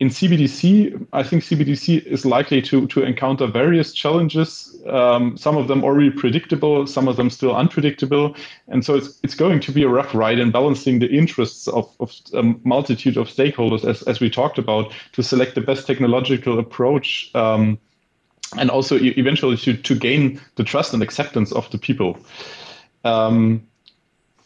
In 0.01 0.09
CBDC, 0.09 1.07
I 1.13 1.23
think 1.23 1.43
CBDC 1.43 2.07
is 2.07 2.25
likely 2.25 2.63
to, 2.63 2.87
to 2.87 3.03
encounter 3.03 3.47
various 3.47 3.93
challenges. 3.93 4.75
Um, 4.89 5.37
some 5.37 5.59
of 5.59 5.69
them 5.69 5.85
already 5.85 6.09
predictable, 6.09 6.87
some 6.87 7.07
of 7.07 7.17
them 7.17 7.29
still 7.29 7.55
unpredictable. 7.55 8.35
And 8.69 8.83
so 8.83 8.95
it's, 8.95 9.21
it's 9.23 9.35
going 9.35 9.61
to 9.61 9.73
be 9.73 9.83
a 9.83 9.89
rough 9.89 10.15
ride 10.15 10.39
in 10.39 10.53
balancing 10.53 11.01
the 11.01 11.11
interests 11.11 11.69
of, 11.69 11.95
of 12.01 12.15
a 12.33 12.43
multitude 12.65 13.19
of 13.19 13.29
stakeholders, 13.29 13.85
as, 13.85 14.03
as 14.05 14.21
we 14.21 14.31
talked 14.31 14.57
about, 14.57 14.91
to 15.13 15.23
select 15.23 15.55
the 15.55 15.61
best 15.61 15.87
technological 15.87 16.59
approach. 16.59 17.31
Um, 17.35 17.79
and 18.57 18.71
also 18.71 18.99
eventually 18.99 19.57
to, 19.59 19.77
to 19.77 19.95
gain 19.95 20.41
the 20.57 20.65
trust 20.65 20.95
and 20.95 21.03
acceptance 21.03 21.53
of 21.53 21.71
the 21.71 21.79
people. 21.79 22.19
Um, 23.05 23.67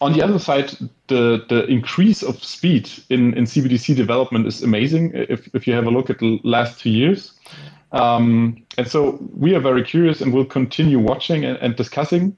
on 0.04 0.12
the 0.12 0.22
other 0.22 0.38
side, 0.38 0.70
the, 1.06 1.44
the 1.48 1.64
increase 1.64 2.22
of 2.22 2.42
speed 2.44 2.90
in, 3.08 3.32
in 3.38 3.44
CBDC 3.44 3.96
development 3.96 4.46
is 4.46 4.62
amazing 4.62 5.12
if, 5.14 5.48
if 5.54 5.66
you 5.66 5.72
have 5.72 5.86
a 5.86 5.90
look 5.90 6.10
at 6.10 6.18
the 6.18 6.38
last 6.44 6.78
two 6.78 6.90
years. 6.90 7.32
Um, 7.92 8.62
and 8.76 8.86
so 8.86 9.18
we 9.34 9.54
are 9.54 9.60
very 9.60 9.82
curious 9.82 10.20
and 10.20 10.34
will 10.34 10.44
continue 10.44 10.98
watching 10.98 11.46
and, 11.46 11.56
and 11.58 11.74
discussing. 11.74 12.36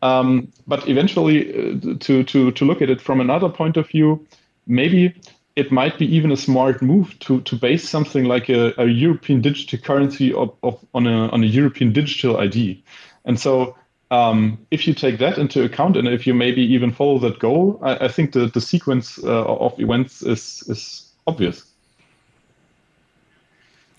Um, 0.00 0.50
but 0.66 0.88
eventually, 0.88 1.38
uh, 1.50 1.98
to, 2.00 2.24
to, 2.24 2.52
to 2.52 2.64
look 2.64 2.80
at 2.80 2.88
it 2.88 3.02
from 3.02 3.20
another 3.20 3.50
point 3.50 3.76
of 3.76 3.86
view, 3.88 4.26
maybe 4.66 5.14
it 5.56 5.70
might 5.70 5.98
be 5.98 6.06
even 6.16 6.32
a 6.32 6.36
smart 6.36 6.80
move 6.80 7.18
to, 7.18 7.42
to 7.42 7.56
base 7.56 7.86
something 7.86 8.24
like 8.24 8.48
a, 8.48 8.72
a 8.78 8.86
European 8.86 9.42
digital 9.42 9.78
currency 9.78 10.32
of, 10.32 10.56
of, 10.62 10.82
on, 10.94 11.06
a, 11.06 11.28
on 11.28 11.42
a 11.42 11.46
European 11.46 11.92
digital 11.92 12.38
ID. 12.38 12.82
And 13.26 13.38
so 13.38 13.76
um, 14.10 14.58
if 14.70 14.86
you 14.86 14.94
take 14.94 15.18
that 15.18 15.38
into 15.38 15.64
account 15.64 15.96
and 15.96 16.08
if 16.08 16.26
you 16.26 16.34
maybe 16.34 16.62
even 16.62 16.92
follow 16.92 17.18
that 17.18 17.38
goal, 17.38 17.78
I, 17.82 18.06
I 18.06 18.08
think 18.08 18.32
the, 18.32 18.46
the 18.46 18.60
sequence 18.60 19.18
uh, 19.22 19.44
of 19.44 19.78
events 19.78 20.22
is, 20.22 20.62
is 20.68 21.12
obvious. 21.26 21.64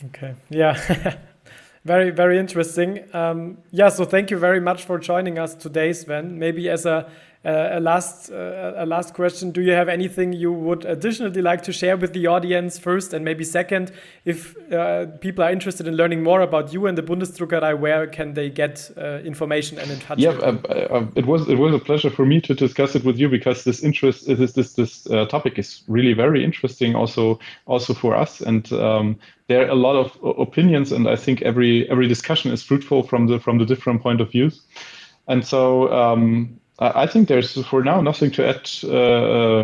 Okay. 0.05 0.33
Yeah. 0.49 1.17
very, 1.85 2.09
very 2.09 2.39
interesting. 2.39 3.03
Um, 3.13 3.57
yeah. 3.71 3.89
So 3.89 4.05
thank 4.05 4.31
you 4.31 4.37
very 4.37 4.59
much 4.59 4.83
for 4.83 4.97
joining 4.97 5.37
us 5.37 5.53
today, 5.53 5.93
Sven. 5.93 6.39
Maybe 6.39 6.69
as 6.69 6.85
a 6.85 7.09
a 7.45 7.79
last 7.79 8.31
uh, 8.31 8.73
a 8.75 8.85
last 8.85 9.13
question: 9.13 9.51
Do 9.51 9.61
you 9.61 9.71
have 9.71 9.87
anything 9.87 10.33
you 10.33 10.51
would 10.51 10.83
additionally 10.83 11.41
like 11.41 11.61
to 11.63 11.71
share 11.71 11.95
with 11.95 12.11
the 12.11 12.27
audience 12.27 12.77
first, 12.77 13.13
and 13.13 13.23
maybe 13.23 13.45
second, 13.45 13.93
if 14.25 14.57
uh, 14.73 15.05
people 15.21 15.43
are 15.45 15.51
interested 15.51 15.87
in 15.87 15.95
learning 15.95 16.21
more 16.21 16.41
about 16.41 16.73
you 16.73 16.85
and 16.85 16.97
the 16.97 17.01
Bundesdruckerei, 17.01 17.79
where 17.79 18.07
can 18.07 18.33
they 18.33 18.49
get 18.49 18.91
uh, 18.97 19.19
information 19.19 19.79
and 19.79 19.89
in 19.89 19.99
touch? 19.99 20.19
Yeah, 20.19 20.31
uh, 20.31 20.57
uh, 20.69 21.05
it 21.15 21.25
was 21.25 21.47
it 21.47 21.57
was 21.57 21.73
a 21.73 21.79
pleasure 21.79 22.09
for 22.09 22.25
me 22.25 22.41
to 22.41 22.53
discuss 22.53 22.95
it 22.95 23.05
with 23.05 23.17
you 23.17 23.29
because 23.29 23.63
this 23.63 23.83
interest 23.83 24.27
this 24.27 24.51
this 24.53 24.73
this 24.73 25.03
topic 25.29 25.57
is 25.57 25.83
really 25.87 26.13
very 26.13 26.43
interesting 26.43 26.95
also 26.95 27.39
also 27.65 27.93
for 27.93 28.15
us 28.15 28.41
and. 28.41 28.71
Um, 28.73 29.17
there 29.47 29.65
are 29.65 29.69
a 29.69 29.75
lot 29.75 29.95
of 29.95 30.15
opinions, 30.37 30.91
and 30.91 31.07
I 31.07 31.15
think 31.15 31.41
every 31.41 31.89
every 31.89 32.07
discussion 32.07 32.51
is 32.51 32.61
fruitful 32.61 33.01
from 33.01 33.25
the 33.25 33.39
from 33.39 33.57
the 33.57 33.65
different 33.65 34.03
point 34.03 34.21
of 34.21 34.29
views. 34.29 34.61
And 35.27 35.43
so 35.43 35.91
um, 35.91 36.59
I 36.79 37.07
think 37.07 37.27
there's 37.27 37.61
for 37.67 37.83
now 37.83 37.99
nothing 37.99 38.31
to 38.31 38.47
add 38.47 38.69
uh, 38.85 39.63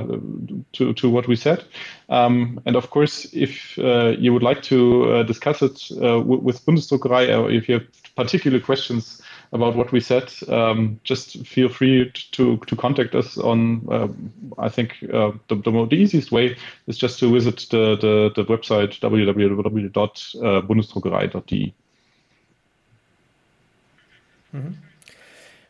to 0.73 0.93
to 0.93 1.09
what 1.09 1.27
we 1.27 1.37
said. 1.37 1.63
Um, 2.09 2.59
and 2.65 2.75
of 2.75 2.89
course, 2.89 3.25
if 3.31 3.79
uh, 3.79 4.17
you 4.19 4.33
would 4.33 4.43
like 4.43 4.61
to 4.63 5.11
uh, 5.11 5.23
discuss 5.23 5.61
it 5.61 5.89
uh, 5.91 6.19
with 6.19 6.65
Bundesdruckerei, 6.65 7.33
or 7.37 7.49
if 7.49 7.69
you 7.69 7.75
have 7.75 7.87
particular 8.15 8.59
questions 8.59 9.21
about 9.53 9.77
what 9.77 9.93
we 9.93 10.01
said, 10.01 10.33
um, 10.49 10.99
just 11.05 11.47
feel 11.47 11.69
free 11.69 12.11
to 12.31 12.57
to 12.57 12.75
contact 12.75 13.15
us 13.15 13.37
on. 13.37 13.87
Uh, 13.89 14.09
I 14.57 14.67
think 14.67 14.97
uh, 15.13 15.31
the, 15.47 15.55
the, 15.55 15.87
the 15.89 15.95
easiest 15.95 16.33
way 16.33 16.57
is 16.87 16.97
just 16.97 17.17
to 17.19 17.31
visit 17.31 17.65
the 17.71 17.95
the, 17.95 18.31
the 18.35 18.43
website 18.43 18.99
www.bundesdruckerei.de. 18.99 21.73
Mm-hmm. 24.53 24.84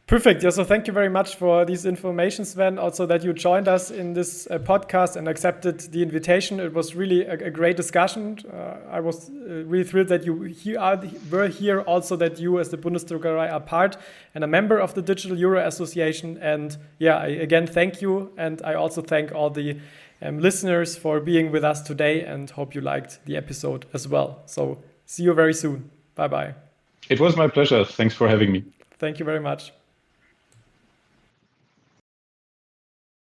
Perfect. 0.07 0.43
Yeah. 0.43 0.51
So 0.51 0.63
thank 0.63 0.85
you 0.85 0.93
very 0.93 1.09
much 1.09 1.35
for 1.35 1.65
these 1.65 1.83
informations, 1.83 2.51
Sven. 2.51 2.77
Also 2.77 3.07
that 3.07 3.23
you 3.23 3.33
joined 3.33 3.67
us 3.67 3.89
in 3.89 4.13
this 4.13 4.47
uh, 4.51 4.59
podcast 4.59 5.15
and 5.15 5.27
accepted 5.27 5.79
the 5.79 6.03
invitation. 6.03 6.59
It 6.59 6.73
was 6.75 6.93
really 6.93 7.25
a, 7.25 7.33
a 7.33 7.49
great 7.49 7.75
discussion. 7.75 8.37
Uh, 8.53 8.77
I 8.91 8.99
was 8.99 9.31
uh, 9.31 9.63
really 9.65 9.83
thrilled 9.83 10.09
that 10.09 10.23
you 10.23 10.43
here 10.43 10.79
are, 10.79 11.03
were 11.31 11.47
here. 11.47 11.81
Also 11.81 12.15
that 12.17 12.39
you, 12.39 12.59
as 12.59 12.69
the 12.69 12.77
Bundesdruckerei, 12.77 13.51
are 13.51 13.59
part 13.59 13.97
and 14.35 14.43
a 14.43 14.47
member 14.47 14.77
of 14.77 14.93
the 14.93 15.01
Digital 15.01 15.39
Euro 15.39 15.65
Association. 15.65 16.37
And 16.39 16.77
yeah, 16.99 17.17
I, 17.17 17.27
again, 17.27 17.65
thank 17.65 17.99
you. 17.99 18.31
And 18.37 18.61
I 18.63 18.75
also 18.75 19.01
thank 19.01 19.33
all 19.33 19.49
the 19.49 19.79
um, 20.21 20.39
listeners 20.39 20.95
for 20.95 21.19
being 21.19 21.51
with 21.51 21.63
us 21.63 21.81
today 21.81 22.23
and 22.23 22.51
hope 22.51 22.75
you 22.75 22.81
liked 22.81 23.25
the 23.25 23.37
episode 23.37 23.87
as 23.91 24.07
well. 24.07 24.43
So, 24.45 24.83
see 25.07 25.23
you 25.23 25.33
very 25.33 25.53
soon. 25.55 25.89
Bye 26.13 26.27
bye. 26.27 26.53
It 27.09 27.19
was 27.19 27.35
my 27.35 27.47
pleasure. 27.47 27.83
Thanks 27.83 28.13
for 28.13 28.27
having 28.27 28.51
me. 28.51 28.63
Thank 28.99 29.17
you 29.17 29.25
very 29.25 29.39
much. 29.39 29.73